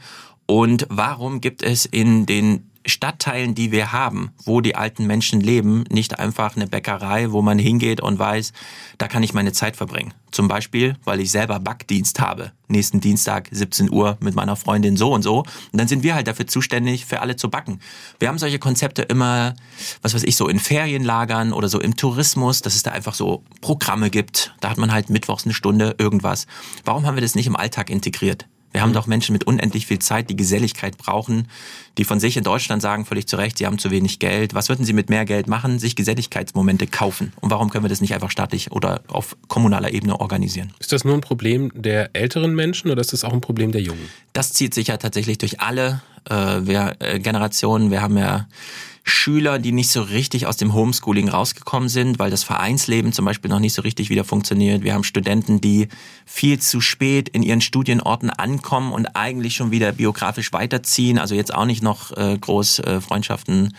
[0.45, 5.83] Und warum gibt es in den Stadtteilen, die wir haben, wo die alten Menschen leben,
[5.89, 8.53] nicht einfach eine Bäckerei, wo man hingeht und weiß,
[8.97, 10.13] da kann ich meine Zeit verbringen.
[10.31, 12.51] Zum Beispiel, weil ich selber Backdienst habe.
[12.67, 15.39] Nächsten Dienstag 17 Uhr mit meiner Freundin so und so.
[15.39, 17.79] Und dann sind wir halt dafür zuständig, für alle zu backen.
[18.19, 19.55] Wir haben solche Konzepte immer,
[20.01, 23.43] was weiß ich, so in Ferienlagern oder so im Tourismus, dass es da einfach so
[23.61, 24.53] Programme gibt.
[24.59, 26.47] Da hat man halt mittwochs eine Stunde irgendwas.
[26.83, 28.45] Warum haben wir das nicht im Alltag integriert?
[28.75, 28.95] Wir haben mhm.
[28.95, 31.47] doch Menschen mit unendlich viel Zeit, die Geselligkeit brauchen,
[31.97, 34.53] die von sich in Deutschland sagen, völlig zu Recht, sie haben zu wenig Geld.
[34.53, 35.79] Was würden sie mit mehr Geld machen?
[35.79, 37.31] Sich Geselligkeitsmomente kaufen.
[37.39, 40.73] Und warum können wir das nicht einfach staatlich oder auf kommunaler Ebene organisieren?
[40.79, 43.79] Ist das nur ein Problem der älteren Menschen oder ist das auch ein Problem der
[43.79, 44.09] Jungen?
[44.33, 47.91] Das zieht sich ja tatsächlich durch alle äh, wir, äh, Generationen.
[47.91, 48.45] Wir haben ja
[49.07, 53.51] Schüler, die nicht so richtig aus dem Homeschooling rausgekommen sind, weil das Vereinsleben zum Beispiel
[53.51, 54.83] noch nicht so richtig wieder funktioniert.
[54.83, 55.89] Wir haben Studenten, die
[56.25, 61.53] viel zu spät in ihren Studienorten ankommen und eigentlich schon wieder biografisch weiterziehen, also jetzt
[61.53, 63.73] auch nicht noch äh, groß äh, Freundschaften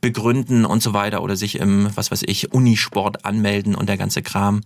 [0.00, 4.22] begründen und so weiter oder sich im, was weiß ich, Unisport anmelden und der ganze
[4.22, 4.60] Kram.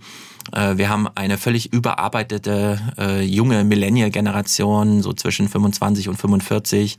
[0.52, 6.98] Äh, wir haben eine völlig überarbeitete äh, junge Millennial-Generation, so zwischen 25 und 45,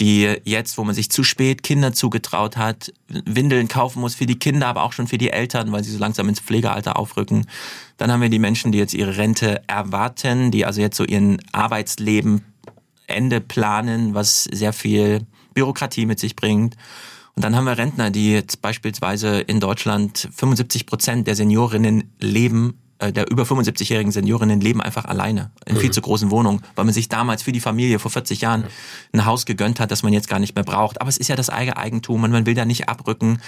[0.00, 4.38] die jetzt, wo man sich zu spät Kinder zugetraut hat, Windeln kaufen muss für die
[4.38, 7.46] Kinder, aber auch schon für die Eltern, weil sie so langsam ins Pflegealter aufrücken.
[7.96, 11.38] Dann haben wir die Menschen, die jetzt ihre Rente erwarten, die also jetzt so ihren
[11.52, 12.42] Arbeitsleben
[13.06, 16.76] Ende planen, was sehr viel Bürokratie mit sich bringt.
[17.34, 22.78] Und dann haben wir Rentner, die jetzt beispielsweise in Deutschland 75 Prozent der Seniorinnen leben
[23.10, 25.92] der über 75-jährigen Seniorinnen leben einfach alleine in viel mhm.
[25.92, 28.64] zu großen Wohnungen, weil man sich damals für die Familie vor 40 Jahren
[29.12, 31.00] ein Haus gegönnt hat, das man jetzt gar nicht mehr braucht.
[31.00, 33.40] Aber es ist ja das eigene Eigentum und man will da nicht abrücken.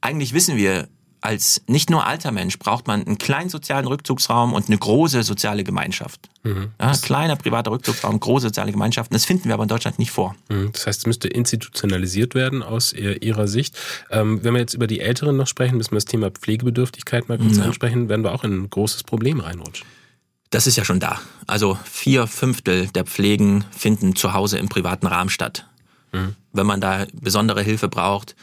[0.00, 0.88] Eigentlich wissen wir,
[1.22, 5.62] als nicht nur alter Mensch braucht man einen kleinen sozialen Rückzugsraum und eine große soziale
[5.62, 6.28] Gemeinschaft.
[6.42, 6.72] Mhm.
[6.80, 9.14] Ja, kleiner privater Rückzugsraum, große soziale Gemeinschaften.
[9.14, 10.34] Das finden wir aber in Deutschland nicht vor.
[10.48, 10.70] Mhm.
[10.72, 13.78] Das heißt, es müsste institutionalisiert werden aus Ihrer Sicht.
[14.10, 17.38] Ähm, wenn wir jetzt über die Älteren noch sprechen, müssen wir das Thema Pflegebedürftigkeit mal
[17.38, 17.64] kurz ja.
[17.64, 19.86] ansprechen, werden wir auch in ein großes Problem reinrutschen.
[20.50, 21.20] Das ist ja schon da.
[21.46, 25.66] Also vier Fünftel der Pflegen finden zu Hause im privaten Rahmen statt.
[26.10, 26.34] Mhm.
[26.52, 28.34] Wenn man da besondere Hilfe braucht,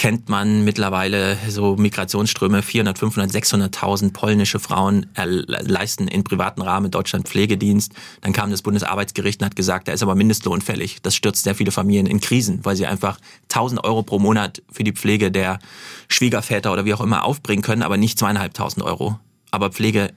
[0.00, 2.62] kennt man mittlerweile so Migrationsströme.
[2.62, 7.92] 400, 500, 600.000 polnische Frauen leisten in privaten Rahmen Deutschland Pflegedienst.
[8.22, 11.02] Dann kam das Bundesarbeitsgericht und hat gesagt, da ist aber Mindestlohn fällig.
[11.02, 13.18] Das stürzt sehr viele Familien in Krisen, weil sie einfach
[13.50, 15.58] 1000 Euro pro Monat für die Pflege der
[16.08, 19.20] Schwiegerväter oder wie auch immer aufbringen können, aber nicht zweieinhalbtausend Euro.
[19.50, 20.14] Aber Pflege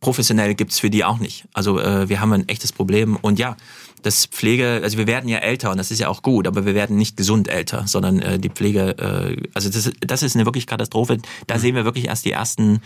[0.00, 1.46] professionell gibt's für die auch nicht.
[1.54, 3.16] Also äh, wir haben ein echtes Problem.
[3.16, 3.56] Und ja,
[4.02, 6.74] das Pflege, also wir werden ja älter und das ist ja auch gut, aber wir
[6.74, 10.66] werden nicht gesund älter, sondern äh, die Pflege, äh, also das, das ist eine wirklich
[10.66, 11.18] Katastrophe.
[11.46, 11.60] Da mhm.
[11.60, 12.80] sehen wir wirklich erst die ersten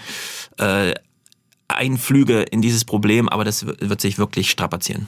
[0.59, 0.95] äh,
[1.77, 5.07] Einflüge in dieses Problem, aber das wird sich wirklich strapazieren.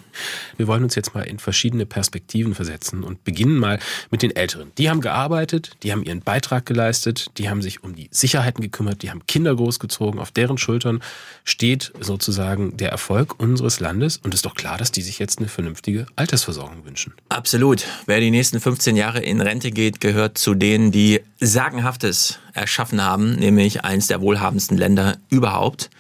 [0.57, 3.79] Wir wollen uns jetzt mal in verschiedene Perspektiven versetzen und beginnen mal
[4.11, 4.73] mit den Älteren.
[4.79, 9.03] Die haben gearbeitet, die haben ihren Beitrag geleistet, die haben sich um die Sicherheiten gekümmert,
[9.03, 10.21] die haben Kinder großgezogen.
[10.21, 11.03] Auf deren Schultern
[11.45, 15.39] steht sozusagen der Erfolg unseres Landes und es ist doch klar, dass die sich jetzt
[15.39, 17.15] eine vernünftige Altersversorgung wünschen.
[17.29, 17.85] Absolut.
[18.07, 23.35] Wer die nächsten 15 Jahre in Rente geht, gehört zu denen, die Sagenhaftes erschaffen haben,
[23.35, 25.91] nämlich eines der wohlhabendsten Länder überhaupt.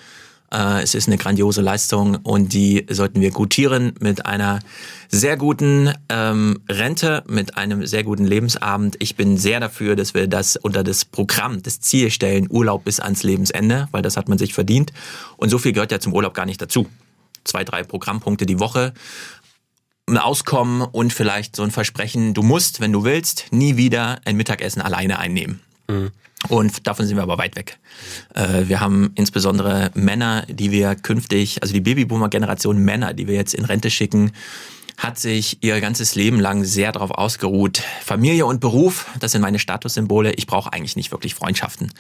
[0.55, 4.61] Äh, es ist eine grandiose Leistung und die sollten wir gutieren mit einer
[5.09, 8.97] sehr guten ähm, Rente, mit einem sehr guten Lebensabend.
[9.01, 13.01] Ich bin sehr dafür, dass wir das unter das Programm, das Ziel stellen, Urlaub bis
[13.01, 14.93] ans Lebensende, weil das hat man sich verdient.
[15.37, 16.87] Und so viel gehört ja zum Urlaub gar nicht dazu.
[17.43, 18.95] Zwei, drei Programmpunkte die Woche
[20.07, 24.37] ein Auskommen und vielleicht so ein Versprechen, du musst, wenn du willst, nie wieder ein
[24.37, 25.61] Mittagessen alleine einnehmen.
[25.89, 26.11] Mhm.
[26.49, 27.79] Und davon sind wir aber weit weg.
[28.35, 33.55] Äh, wir haben insbesondere Männer, die wir künftig, also die Babyboomer-Generation Männer, die wir jetzt
[33.55, 34.33] in Rente schicken,
[34.97, 37.83] hat sich ihr ganzes Leben lang sehr darauf ausgeruht.
[38.03, 40.33] Familie und Beruf, das sind meine Statussymbole.
[40.35, 41.93] Ich brauche eigentlich nicht wirklich Freundschaften.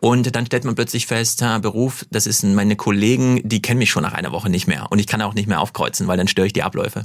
[0.00, 4.02] Und dann stellt man plötzlich fest, Beruf, das ist meine Kollegen, die kennen mich schon
[4.02, 4.90] nach einer Woche nicht mehr.
[4.90, 7.04] Und ich kann auch nicht mehr aufkreuzen, weil dann störe ich die Abläufe.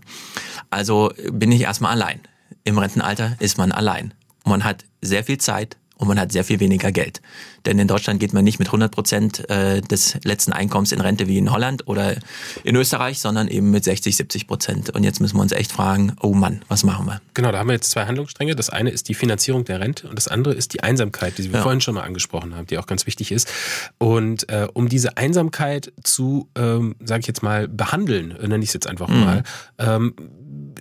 [0.70, 2.20] Also bin ich erstmal allein.
[2.64, 4.14] Im Rentenalter ist man allein.
[4.44, 7.22] Man hat sehr viel Zeit, und man hat sehr viel weniger Geld.
[7.68, 11.28] Denn in Deutschland geht man nicht mit 100 Prozent äh, des letzten Einkommens in Rente
[11.28, 12.16] wie in Holland oder
[12.64, 14.90] in Österreich, sondern eben mit 60, 70 Prozent.
[14.92, 17.22] Und jetzt müssen wir uns echt fragen, oh Mann, was machen wir?
[17.34, 18.56] Genau, da haben wir jetzt zwei Handlungsstränge.
[18.56, 21.58] Das eine ist die Finanzierung der Rente und das andere ist die Einsamkeit, die wir
[21.58, 21.62] ja.
[21.62, 23.52] vorhin schon mal angesprochen haben, die auch ganz wichtig ist.
[23.98, 28.74] Und äh, um diese Einsamkeit zu, ähm, sage ich jetzt mal, behandeln, nenne ich es
[28.74, 29.20] jetzt einfach mhm.
[29.20, 29.44] mal,
[29.78, 30.14] ähm,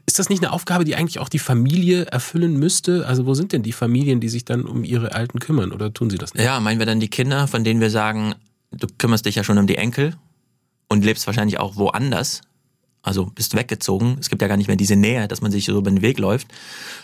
[0.07, 3.07] ist das nicht eine Aufgabe, die eigentlich auch die Familie erfüllen müsste?
[3.07, 6.11] Also wo sind denn die Familien, die sich dann um ihre Alten kümmern oder tun
[6.11, 6.45] sie das nicht?
[6.45, 8.35] Ja, meinen wir dann die Kinder, von denen wir sagen,
[8.71, 10.15] du kümmerst dich ja schon um die Enkel
[10.89, 12.43] und lebst wahrscheinlich auch woanders.
[13.03, 14.19] Also bist weggezogen.
[14.21, 16.19] Es gibt ja gar nicht mehr diese Nähe, dass man sich so über den Weg
[16.19, 16.49] läuft.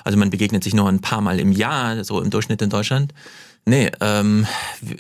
[0.05, 3.15] Also man begegnet sich nur ein paar Mal im Jahr, so im Durchschnitt in Deutschland.
[3.65, 4.45] Nee, ähm,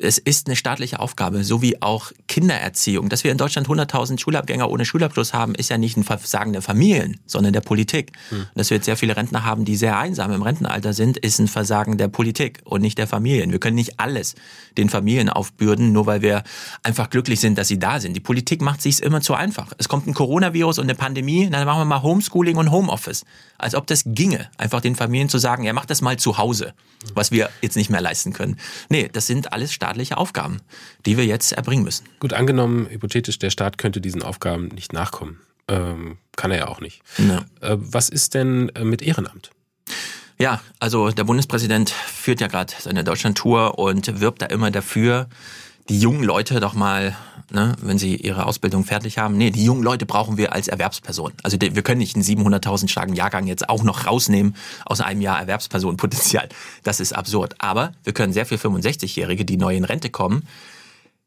[0.01, 3.09] es ist eine staatliche Aufgabe, so wie auch Kindererziehung.
[3.09, 6.62] Dass wir in Deutschland 100.000 Schulabgänger ohne Schulabschluss haben, ist ja nicht ein Versagen der
[6.62, 8.12] Familien, sondern der Politik.
[8.29, 8.46] Hm.
[8.55, 11.48] Dass wir jetzt sehr viele Rentner haben, die sehr einsam im Rentenalter sind, ist ein
[11.48, 13.51] Versagen der Politik und nicht der Familien.
[13.51, 14.37] Wir können nicht alles
[14.79, 16.44] den Familien aufbürden, nur weil wir
[16.85, 18.14] einfach glücklich sind, dass sie da sind.
[18.14, 19.72] Die Politik macht sich immer zu einfach.
[19.79, 23.25] Es kommt ein Coronavirus und eine Pandemie, dann machen wir mal Homeschooling und Homeoffice.
[23.59, 26.75] Als ob das ginge, einfach den Familien zu sagen, ja, mach das mal zu Hause,
[27.14, 28.52] was wir jetzt nicht mehr leisten können.
[28.88, 30.61] Nee, das sind alles staatliche Aufgaben,
[31.07, 32.05] die wir jetzt erbringen müssen.
[32.21, 35.41] Gut, angenommen, hypothetisch, der Staat könnte diesen Aufgaben nicht nachkommen.
[35.69, 37.03] Ähm, kann er ja auch nicht.
[37.19, 37.45] Ja.
[37.61, 39.51] Äh, was ist denn äh, mit Ehrenamt?
[40.38, 45.29] Ja, also der Bundespräsident führt ja gerade seine Deutschlandtour und wirbt da immer dafür,
[45.88, 47.16] die jungen Leute doch mal,
[47.51, 51.33] ne, wenn sie ihre Ausbildung fertig haben, nee, die jungen Leute brauchen wir als Erwerbsperson.
[51.42, 55.40] Also wir können nicht einen 700.000 starken Jahrgang jetzt auch noch rausnehmen aus einem Jahr
[55.40, 56.49] Erwerbspersonenpotenzial.
[56.83, 57.57] Das ist absurd.
[57.59, 60.47] Aber wir können sehr viel 65-Jährige, die neu in Rente kommen,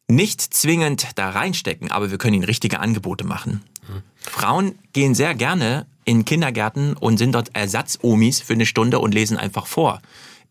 [0.08, 3.64] nicht zwingend da reinstecken, aber wir können ihnen richtige Angebote machen.
[3.88, 4.04] Mhm.
[4.18, 9.38] Frauen gehen sehr gerne in Kindergärten und sind dort Ersatzomis für eine Stunde und lesen
[9.38, 10.02] einfach vor.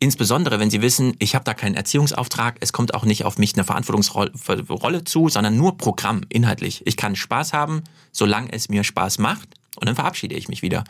[0.04, 3.54] Insbesondere, wenn Sie wissen, ich habe da keinen Erziehungsauftrag, es kommt auch nicht auf mich
[3.54, 6.82] eine Verantwortungsrolle zu, sondern nur Programm, inhaltlich.
[6.84, 10.84] Ich kann Spaß haben, solange es mir Spaß macht und dann verabschiede ich mich wieder.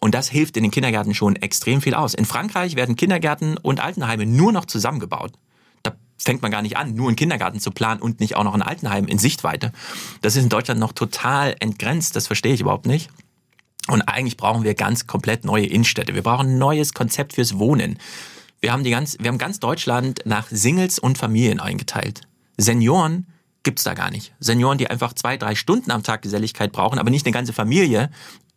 [0.00, 2.14] Und das hilft in den Kindergärten schon extrem viel aus.
[2.14, 5.34] In Frankreich werden Kindergärten und Altenheime nur noch zusammengebaut.
[5.82, 8.54] Da fängt man gar nicht an, nur einen Kindergarten zu planen und nicht auch noch
[8.54, 9.70] ein Altenheim in Sichtweite.
[10.22, 13.10] Das ist in Deutschland noch total entgrenzt, das verstehe ich überhaupt nicht.
[13.88, 16.14] Und eigentlich brauchen wir ganz komplett neue Innenstädte.
[16.14, 17.98] Wir brauchen ein neues Konzept fürs Wohnen.
[18.60, 22.22] Wir haben, die ganz, wir haben ganz Deutschland nach Singles und Familien eingeteilt.
[22.56, 23.26] Senioren
[23.62, 24.34] gibt's da gar nicht.
[24.38, 28.10] Senioren, die einfach zwei, drei Stunden am Tag Geselligkeit brauchen, aber nicht eine ganze Familie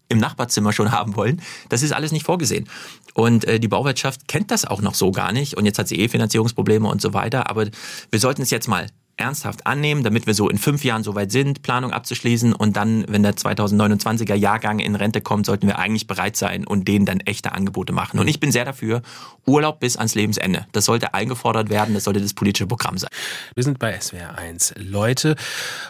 [0.07, 1.41] im Nachbarzimmer schon haben wollen.
[1.69, 2.67] Das ist alles nicht vorgesehen.
[3.13, 5.57] Und äh, die Bauwirtschaft kennt das auch noch so gar nicht.
[5.57, 7.49] Und jetzt hat sie eh Finanzierungsprobleme und so weiter.
[7.49, 7.67] Aber
[8.11, 8.87] wir sollten es jetzt mal
[9.19, 13.23] ernsthaft annehmen, damit wir so in fünf Jahren soweit sind, Planung abzuschließen und dann, wenn
[13.23, 17.51] der 2029er Jahrgang in Rente kommt, sollten wir eigentlich bereit sein und denen dann echte
[17.51, 18.19] Angebote machen.
[18.19, 19.01] Und ich bin sehr dafür,
[19.45, 20.65] Urlaub bis ans Lebensende.
[20.71, 23.09] Das sollte eingefordert werden, das sollte das politische Programm sein.
[23.55, 25.35] Wir sind bei SWR1 Leute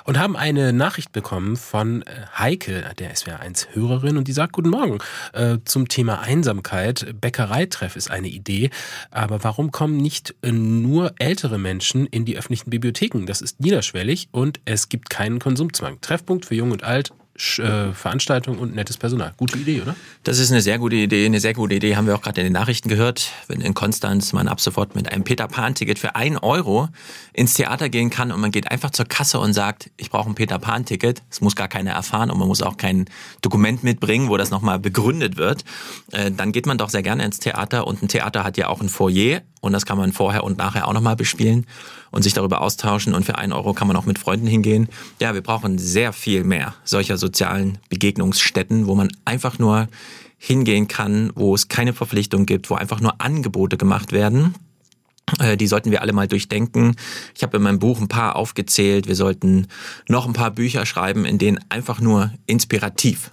[0.05, 2.05] und haben eine Nachricht bekommen von äh,
[2.37, 4.99] Heike, der SWR1 Hörerin, und die sagt, guten Morgen,
[5.33, 7.15] äh, zum Thema Einsamkeit.
[7.19, 8.69] Bäckereitreff ist eine Idee,
[9.11, 13.18] aber warum kommen nicht äh, nur ältere Menschen in die öffentlichen Bibliotheken?
[13.19, 15.99] Denken, das ist niederschwellig und es gibt keinen Konsumzwang.
[16.01, 17.11] Treffpunkt für Jung und Alt,
[17.57, 19.33] äh, Veranstaltung und nettes Personal.
[19.37, 19.95] Gute Idee, oder?
[20.23, 21.25] Das ist eine sehr gute Idee.
[21.25, 23.31] Eine sehr gute Idee haben wir auch gerade in den Nachrichten gehört.
[23.47, 26.89] Wenn in Konstanz man ab sofort mit einem Peter Pan-Ticket für ein Euro
[27.31, 30.35] ins Theater gehen kann und man geht einfach zur Kasse und sagt, ich brauche ein
[30.35, 31.21] Peter Pan-Ticket.
[31.29, 33.05] Das muss gar keiner erfahren und man muss auch kein
[33.41, 35.63] Dokument mitbringen, wo das nochmal begründet wird.
[36.11, 38.81] Äh, dann geht man doch sehr gerne ins Theater und ein Theater hat ja auch
[38.81, 41.65] ein Foyer und das kann man vorher und nachher auch nochmal bespielen
[42.11, 43.13] und sich darüber austauschen.
[43.13, 44.89] Und für einen Euro kann man auch mit Freunden hingehen.
[45.19, 49.87] Ja, wir brauchen sehr viel mehr solcher sozialen Begegnungsstätten, wo man einfach nur
[50.37, 54.55] hingehen kann, wo es keine Verpflichtung gibt, wo einfach nur Angebote gemacht werden.
[55.37, 56.95] Äh, die sollten wir alle mal durchdenken.
[57.35, 59.07] Ich habe in meinem Buch ein paar aufgezählt.
[59.07, 59.67] Wir sollten
[60.07, 63.31] noch ein paar Bücher schreiben, in denen einfach nur inspirativ,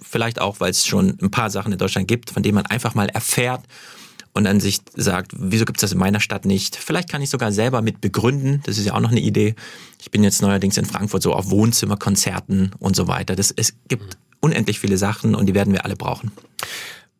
[0.00, 2.94] vielleicht auch, weil es schon ein paar Sachen in Deutschland gibt, von denen man einfach
[2.94, 3.62] mal erfährt,
[4.34, 6.76] und an sich sagt, wieso gibt es das in meiner Stadt nicht?
[6.76, 8.60] Vielleicht kann ich sogar selber mit begründen.
[8.66, 9.54] Das ist ja auch noch eine Idee.
[10.00, 13.36] Ich bin jetzt neuerdings in Frankfurt so auf Wohnzimmerkonzerten und so weiter.
[13.36, 16.32] Das, es gibt unendlich viele Sachen und die werden wir alle brauchen.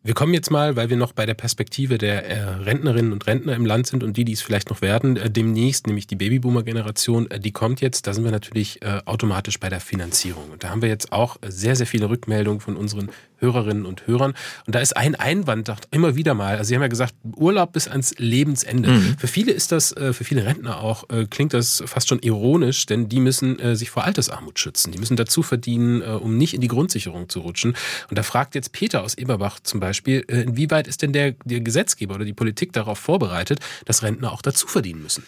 [0.06, 3.54] Wir kommen jetzt mal, weil wir noch bei der Perspektive der äh, Rentnerinnen und Rentner
[3.54, 7.30] im Land sind und die, die es vielleicht noch werden, äh, demnächst, nämlich die Babyboomer-Generation,
[7.30, 10.50] äh, die kommt jetzt, da sind wir natürlich automatisch bei der Finanzierung.
[10.50, 13.08] Und da haben wir jetzt auch sehr, sehr viele Rückmeldungen von unseren
[13.44, 14.34] Hörerinnen und Hörern.
[14.66, 16.56] Und da ist ein Einwand immer wieder mal.
[16.56, 18.90] Also Sie haben ja gesagt, Urlaub bis ans Lebensende.
[18.90, 19.16] Mhm.
[19.18, 22.86] Für viele ist das, äh, für viele Rentner auch, äh, klingt das fast schon ironisch,
[22.86, 24.92] denn die müssen äh, sich vor Altersarmut schützen.
[24.92, 27.74] Die müssen dazu verdienen, um nicht in die Grundsicherung zu rutschen.
[28.08, 32.14] Und da fragt jetzt Peter aus Eberbach zum Beispiel, inwieweit ist denn der, der Gesetzgeber
[32.14, 35.24] oder die Politik darauf vorbereitet, dass Rentner auch dazu verdienen müssen?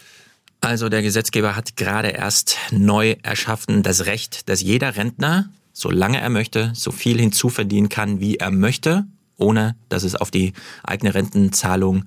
[0.60, 6.30] Also der Gesetzgeber hat gerade erst neu erschaffen das Recht, dass jeder Rentner, solange er
[6.30, 9.04] möchte, so viel hinzuverdienen kann, wie er möchte,
[9.36, 12.06] ohne dass es auf die eigene Rentenzahlung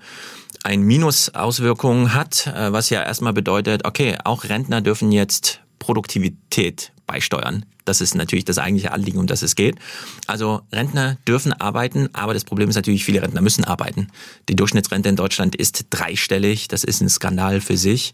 [0.63, 7.63] ein Minusauswirkungen hat, äh, was ja erstmal bedeutet, okay, auch Rentner dürfen jetzt Produktivität beisteuern.
[7.85, 9.77] Das ist natürlich das eigentliche Anliegen, um das es geht.
[10.25, 14.07] Also Rentner dürfen arbeiten, aber das Problem ist natürlich, viele Rentner müssen arbeiten.
[14.47, 16.67] Die Durchschnittsrente in Deutschland ist dreistellig.
[16.67, 18.13] Das ist ein Skandal für sich.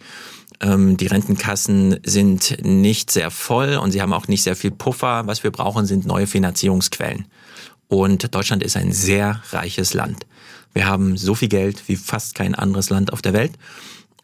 [0.62, 5.28] Ähm, die Rentenkassen sind nicht sehr voll und sie haben auch nicht sehr viel Puffer.
[5.28, 7.26] Was wir brauchen, sind neue Finanzierungsquellen.
[7.88, 10.26] Und Deutschland ist ein sehr reiches Land.
[10.74, 13.54] Wir haben so viel Geld wie fast kein anderes Land auf der Welt.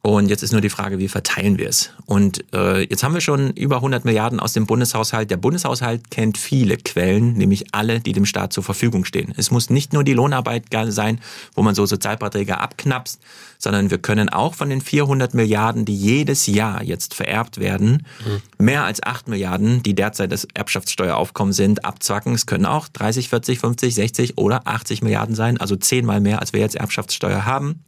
[0.04, 1.92] Und jetzt ist nur die Frage, wie verteilen wir es?
[2.08, 5.30] Und äh, jetzt haben wir schon über 100 Milliarden aus dem Bundeshaushalt.
[5.30, 9.32] Der Bundeshaushalt kennt viele Quellen, nämlich alle, die dem Staat zur Verfügung stehen.
[9.38, 11.20] Es muss nicht nur die Lohnarbeit sein,
[11.54, 13.22] wo man so Sozialbeiträge abknapst,
[13.60, 18.66] sondern wir können auch von den 400 Milliarden, die jedes Jahr jetzt vererbt werden, mhm.
[18.66, 22.34] mehr als 8 Milliarden, die derzeit das Erbschaftssteueraufkommen sind, abzwacken.
[22.34, 26.54] Es können auch 30, 40, 50, 60 oder 80 Milliarden sein, also zehnmal mehr, als
[26.54, 27.84] wir jetzt Erbschaftssteuer haben.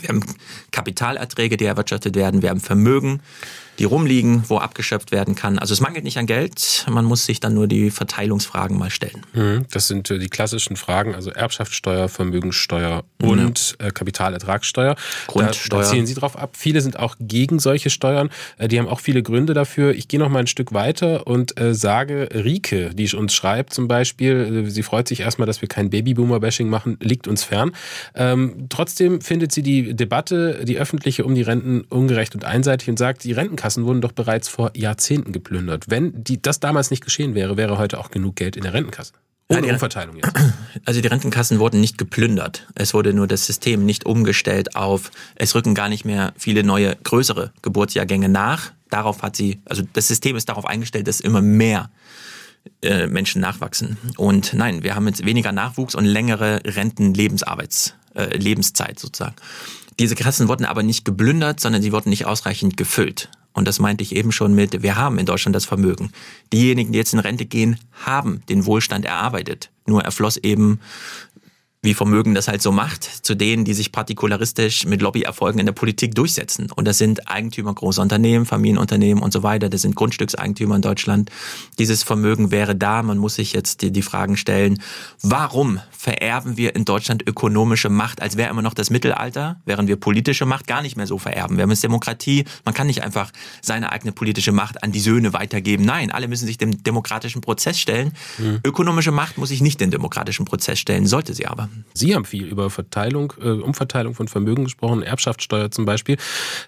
[0.00, 0.20] Wir haben
[0.70, 2.42] Kapitalerträge, die erwirtschaftet werden.
[2.42, 3.20] Wir haben Vermögen,
[3.78, 5.58] die rumliegen, wo abgeschöpft werden kann.
[5.58, 9.22] Also es mangelt nicht an Geld, man muss sich dann nur die Verteilungsfragen mal stellen.
[9.32, 13.88] Mhm, das sind äh, die klassischen Fragen, also Erbschaftssteuer, Vermögenssteuer und ja.
[13.88, 14.96] Äh, Kapitalertragssteuer.
[15.26, 15.80] Grundsteuer.
[15.80, 16.56] Da, da zielen Sie drauf ab.
[16.56, 18.30] Viele sind auch gegen solche Steuern.
[18.58, 19.94] Äh, die haben auch viele Gründe dafür.
[19.94, 24.70] Ich gehe noch mal ein Stück weiter und sage, Rike, die uns schreibt zum Beispiel,
[24.70, 27.72] sie freut sich erstmal, dass wir kein Babyboomer-Bashing machen, liegt uns fern.
[28.14, 32.98] Ähm, trotzdem findet sie die Debatte, die öffentliche um die Renten ungerecht und einseitig und
[32.98, 35.84] sagt, die Rentenkasse Rentenkassen wurden doch bereits vor Jahrzehnten geplündert.
[35.88, 39.14] Wenn die, das damals nicht geschehen wäre, wäre heute auch genug Geld in der Rentenkasse.
[39.48, 40.32] Ohne Umverteilung jetzt.
[40.84, 42.66] Also die Rentenkassen wurden nicht geplündert.
[42.74, 46.94] Es wurde nur das System nicht umgestellt auf, es rücken gar nicht mehr viele neue,
[47.04, 48.72] größere Geburtsjahrgänge nach.
[48.90, 51.88] Darauf hat sie, also das System ist darauf eingestellt, dass immer mehr
[52.82, 53.96] äh, Menschen nachwachsen.
[54.18, 59.36] Und nein, wir haben jetzt weniger Nachwuchs und längere Rentenlebensarbeits, äh, Lebenszeit sozusagen.
[59.98, 63.30] Diese Kassen wurden aber nicht geplündert, sondern sie wurden nicht ausreichend gefüllt.
[63.54, 66.10] Und das meinte ich eben schon mit, wir haben in Deutschland das Vermögen.
[66.52, 69.70] Diejenigen, die jetzt in Rente gehen, haben den Wohlstand erarbeitet.
[69.86, 70.80] Nur er floss eben
[71.84, 75.72] wie Vermögen das halt so macht, zu denen, die sich partikularistisch mit Lobbyerfolgen in der
[75.72, 76.70] Politik durchsetzen.
[76.74, 79.68] Und das sind Eigentümer großer Unternehmen, Familienunternehmen und so weiter.
[79.68, 81.30] Das sind Grundstückseigentümer in Deutschland.
[81.78, 83.02] Dieses Vermögen wäre da.
[83.02, 84.80] Man muss sich jetzt die, die Fragen stellen,
[85.22, 89.96] warum vererben wir in Deutschland ökonomische Macht, als wäre immer noch das Mittelalter, während wir
[89.96, 91.56] politische Macht gar nicht mehr so vererben.
[91.56, 92.44] Wir haben jetzt Demokratie.
[92.64, 93.30] Man kann nicht einfach
[93.62, 95.84] seine eigene politische Macht an die Söhne weitergeben.
[95.84, 98.12] Nein, alle müssen sich dem demokratischen Prozess stellen.
[98.38, 98.60] Mhm.
[98.64, 101.68] Ökonomische Macht muss sich nicht den demokratischen Prozess stellen, sollte sie aber.
[101.92, 106.16] Sie haben viel über Verteilung, äh, Umverteilung von Vermögen gesprochen, Erbschaftssteuer zum Beispiel.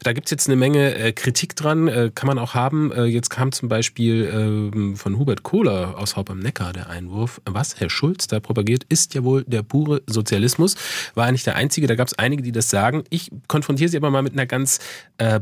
[0.03, 2.93] Da gibt's jetzt eine Menge äh, Kritik dran, äh, kann man auch haben.
[2.93, 7.41] Äh, jetzt kam zum Beispiel ähm, von Hubert Kohler aus Haupt am Neckar der Einwurf,
[7.45, 10.77] was Herr Schulz da propagiert, ist ja wohl der pure Sozialismus.
[11.15, 13.05] War nicht der einzige, da gab's einige, die das sagen.
[13.11, 14.79] Ich konfrontiere sie aber mal mit einer ganz
[15.19, 15.41] äh,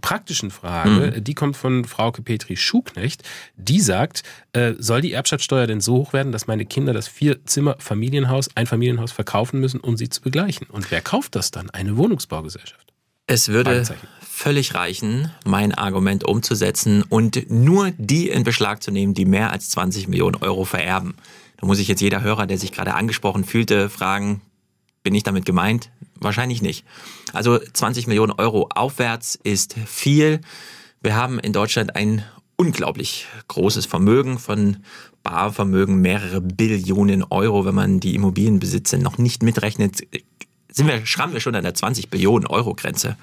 [0.00, 1.24] praktischen Frage, mhm.
[1.24, 3.22] die kommt von Frau Petri Schuknecht.
[3.56, 8.50] Die sagt, äh, soll die Erbschaftssteuer denn so hoch werden, dass meine Kinder das Vier-Zimmer-Familienhaus,
[8.56, 10.66] ein Familienhaus verkaufen müssen, um sie zu begleichen?
[10.68, 11.70] Und wer kauft das dann?
[11.70, 12.92] Eine Wohnungsbaugesellschaft.
[13.26, 13.84] Es würde
[14.20, 19.70] völlig reichen, mein Argument umzusetzen und nur die in Beschlag zu nehmen, die mehr als
[19.70, 21.14] 20 Millionen Euro vererben.
[21.56, 24.42] Da muss ich jetzt jeder Hörer, der sich gerade angesprochen fühlte, fragen,
[25.02, 25.90] bin ich damit gemeint?
[26.20, 26.84] Wahrscheinlich nicht.
[27.32, 30.40] Also 20 Millionen Euro aufwärts ist viel.
[31.02, 32.24] Wir haben in Deutschland ein
[32.56, 34.78] unglaublich großes Vermögen von
[35.22, 40.06] Barvermögen, mehrere Billionen Euro, wenn man die Immobilienbesitze noch nicht mitrechnet,
[40.70, 43.16] sind wir, schrammen wir schon an der 20 Billionen Euro Grenze.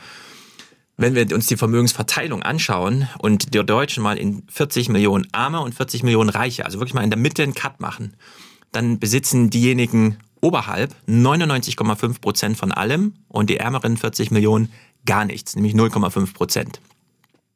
[0.97, 5.73] Wenn wir uns die Vermögensverteilung anschauen und die Deutschen mal in 40 Millionen Arme und
[5.73, 8.15] 40 Millionen Reiche, also wirklich mal in der Mitte einen Cut machen,
[8.71, 14.71] dann besitzen diejenigen oberhalb 99,5 Prozent von allem und die ärmeren 40 Millionen
[15.05, 16.81] gar nichts, nämlich 0,5 Prozent.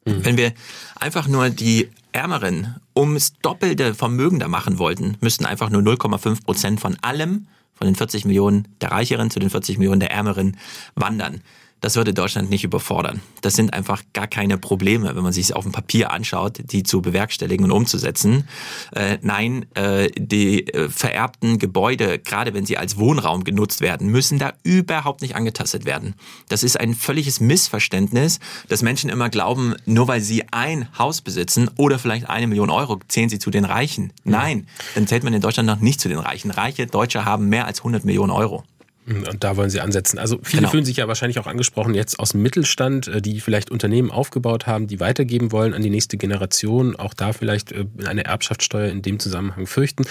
[0.05, 0.25] Mhm.
[0.25, 0.53] Wenn wir
[0.95, 6.79] einfach nur die Ärmeren ums doppelte Vermögen da machen wollten, müssten einfach nur 0,5 Prozent
[6.79, 10.57] von allem, von den 40 Millionen der Reicheren zu den 40 Millionen der Ärmeren
[10.95, 11.41] wandern.
[11.85, 13.21] Das würde Deutschland nicht überfordern.
[13.41, 16.81] Das sind einfach gar keine Probleme, wenn man sich es auf dem Papier anschaut, die
[16.81, 18.47] zu bewerkstelligen und umzusetzen.
[18.95, 24.39] Äh, nein, äh, die äh, vererbten Gebäude, gerade wenn sie als Wohnraum genutzt werden, müssen
[24.39, 26.15] da überhaupt nicht angetastet werden.
[26.49, 31.69] Das ist ein völliges Missverständnis, dass Menschen immer glauben, nur weil sie ein Haus besitzen
[31.77, 34.11] oder vielleicht eine Million Euro, zählen sie zu den Reichen.
[34.23, 36.49] Nein, dann zählt man in Deutschland noch nicht zu den Reichen.
[36.49, 38.63] Reiche Deutsche haben mehr als 100 Millionen Euro.
[39.07, 40.17] Und da wollen Sie ansetzen.
[40.17, 40.71] Also viele Genau.
[40.71, 44.65] fühlen sich ja wahrscheinlich auch angesprochen jetzt aus dem Mittelstand, äh, die vielleicht Unternehmen aufgebaut
[44.65, 49.01] haben, die weitergeben wollen an die nächste Generation, auch da vielleicht äh, eine Erbschaftssteuer in
[49.03, 50.05] dem Zusammenhang fürchten.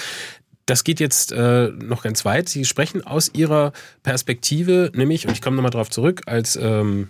[0.66, 2.48] Das geht jetzt äh, noch ganz weit.
[2.48, 3.72] Sie sprechen aus Ihrer
[4.02, 7.08] Perspektive, nämlich, und ich komme nochmal drauf zurück, als ähm,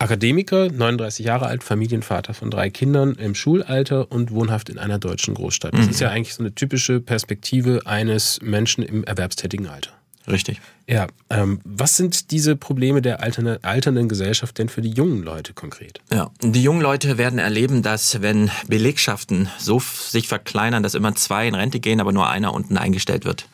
[0.00, 5.34] Akademiker, 39 Jahre alt, Familienvater von drei Kindern im Schulalter und wohnhaft in einer deutschen
[5.34, 5.74] Großstadt.
[5.74, 9.90] Das ist ja eigentlich so eine typische Perspektive eines Menschen im erwerbstätigen Alter.
[10.28, 10.60] Richtig.
[10.86, 15.54] Ja, ähm, was sind diese Probleme der alterne, alternden Gesellschaft denn für die jungen Leute
[15.54, 16.00] konkret?
[16.12, 21.48] Ja, die jungen Leute werden erleben, dass wenn Belegschaften so sich verkleinern, dass immer zwei
[21.48, 23.48] in Rente gehen, aber nur einer unten eingestellt wird,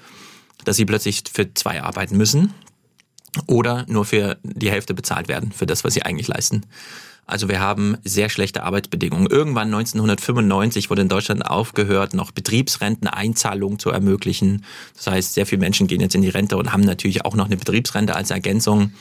[0.65, 2.53] dass sie plötzlich für zwei arbeiten müssen
[3.47, 6.63] oder nur für die Hälfte bezahlt werden, für das, was sie eigentlich leisten.
[7.27, 9.27] Also wir haben sehr schlechte Arbeitsbedingungen.
[9.29, 14.65] Irgendwann 1995 wurde in Deutschland aufgehört, noch Betriebsrenteneinzahlungen zu ermöglichen.
[14.95, 17.47] Das heißt, sehr viele Menschen gehen jetzt in die Rente und haben natürlich auch noch
[17.47, 18.93] eine Betriebsrente als Ergänzung.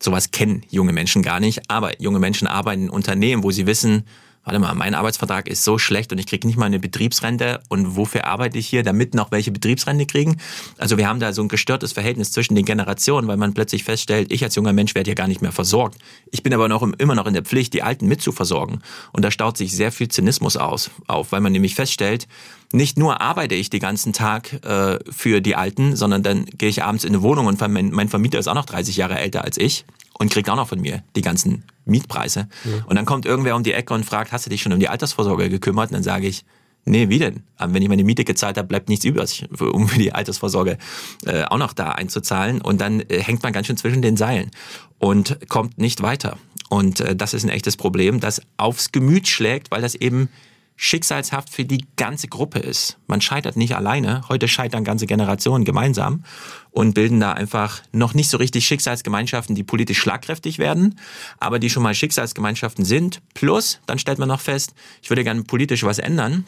[0.00, 4.04] Sowas kennen junge Menschen gar nicht, aber junge Menschen arbeiten in Unternehmen, wo sie wissen,
[4.46, 7.96] warte mal, mein Arbeitsvertrag ist so schlecht und ich kriege nicht mal eine Betriebsrente und
[7.96, 10.38] wofür arbeite ich hier, damit noch welche Betriebsrente kriegen?
[10.78, 14.32] Also wir haben da so ein gestörtes Verhältnis zwischen den Generationen, weil man plötzlich feststellt,
[14.32, 15.98] ich als junger Mensch werde hier gar nicht mehr versorgt.
[16.30, 18.82] Ich bin aber noch im, immer noch in der Pflicht, die Alten mitzuversorgen.
[19.12, 22.28] Und da staut sich sehr viel Zynismus aus, auf, weil man nämlich feststellt,
[22.72, 26.82] nicht nur arbeite ich den ganzen Tag äh, für die Alten, sondern dann gehe ich
[26.82, 29.56] abends in eine Wohnung und mein, mein Vermieter ist auch noch 30 Jahre älter als
[29.56, 29.84] ich
[30.18, 32.48] und kriegt auch noch von mir die ganzen Mietpreise.
[32.86, 34.88] Und dann kommt irgendwer um die Ecke und fragt, hast du dich schon um die
[34.88, 35.90] Altersvorsorge gekümmert?
[35.90, 36.44] Und dann sage ich,
[36.84, 37.42] nee, wie denn?
[37.56, 40.78] Aber wenn ich meine Miete gezahlt habe, bleibt nichts übrig, um für die Altersvorsorge
[41.26, 42.60] äh, auch noch da einzuzahlen.
[42.60, 44.50] Und dann äh, hängt man ganz schön zwischen den Seilen
[44.98, 46.38] und kommt nicht weiter.
[46.68, 50.28] Und äh, das ist ein echtes Problem, das aufs Gemüt schlägt, weil das eben
[50.76, 52.98] schicksalshaft für die ganze Gruppe ist.
[53.06, 54.22] Man scheitert nicht alleine.
[54.28, 56.24] Heute scheitern ganze Generationen gemeinsam
[56.70, 60.98] und bilden da einfach noch nicht so richtig Schicksalsgemeinschaften, die politisch schlagkräftig werden,
[61.38, 63.22] aber die schon mal Schicksalsgemeinschaften sind.
[63.32, 66.44] Plus, dann stellt man noch fest, ich würde gerne politisch was ändern.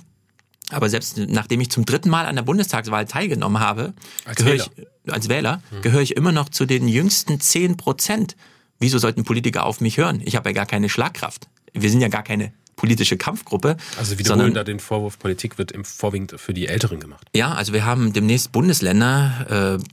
[0.70, 3.94] Aber selbst nachdem ich zum dritten Mal an der Bundestagswahl teilgenommen habe,
[4.26, 4.68] Als gehöre Wähler.
[5.06, 8.36] ich, als Wähler, gehöre ich immer noch zu den jüngsten 10 Prozent.
[8.78, 10.20] Wieso sollten Politiker auf mich hören?
[10.22, 11.48] Ich habe ja gar keine Schlagkraft.
[11.72, 13.76] Wir sind ja gar keine politische Kampfgruppe.
[13.98, 17.26] Also wiederholen sondern- da den Vorwurf, Politik wird im vorwiegend für die Älteren gemacht.
[17.36, 19.84] ja, also wir haben demnächst Bundesländer, äh,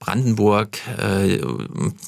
[0.00, 1.38] Brandenburg, äh,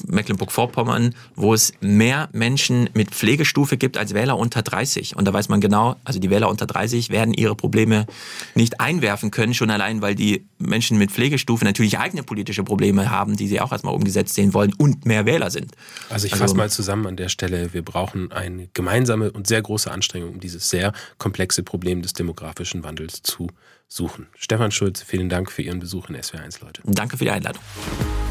[0.07, 5.15] Mecklenburg-Vorpommern, wo es mehr Menschen mit Pflegestufe gibt als Wähler unter 30.
[5.15, 8.07] Und da weiß man genau, also die Wähler unter 30 werden ihre Probleme
[8.55, 13.35] nicht einwerfen können, schon allein, weil die Menschen mit Pflegestufe natürlich eigene politische Probleme haben,
[13.35, 15.73] die sie auch erstmal umgesetzt sehen wollen und mehr Wähler sind.
[16.09, 19.91] Also ich fasse mal zusammen an der Stelle, wir brauchen eine gemeinsame und sehr große
[19.91, 23.49] Anstrengung, um dieses sehr komplexe Problem des demografischen Wandels zu
[23.87, 24.27] suchen.
[24.35, 26.81] Stefan Schulz, vielen Dank für Ihren Besuch in SWR1, Leute.
[26.85, 27.61] Danke für die Einladung.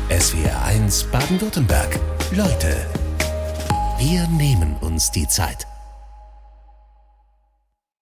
[0.09, 1.99] SWR1 Baden-Württemberg.
[2.33, 2.87] Leute,
[3.99, 5.67] wir nehmen uns die Zeit.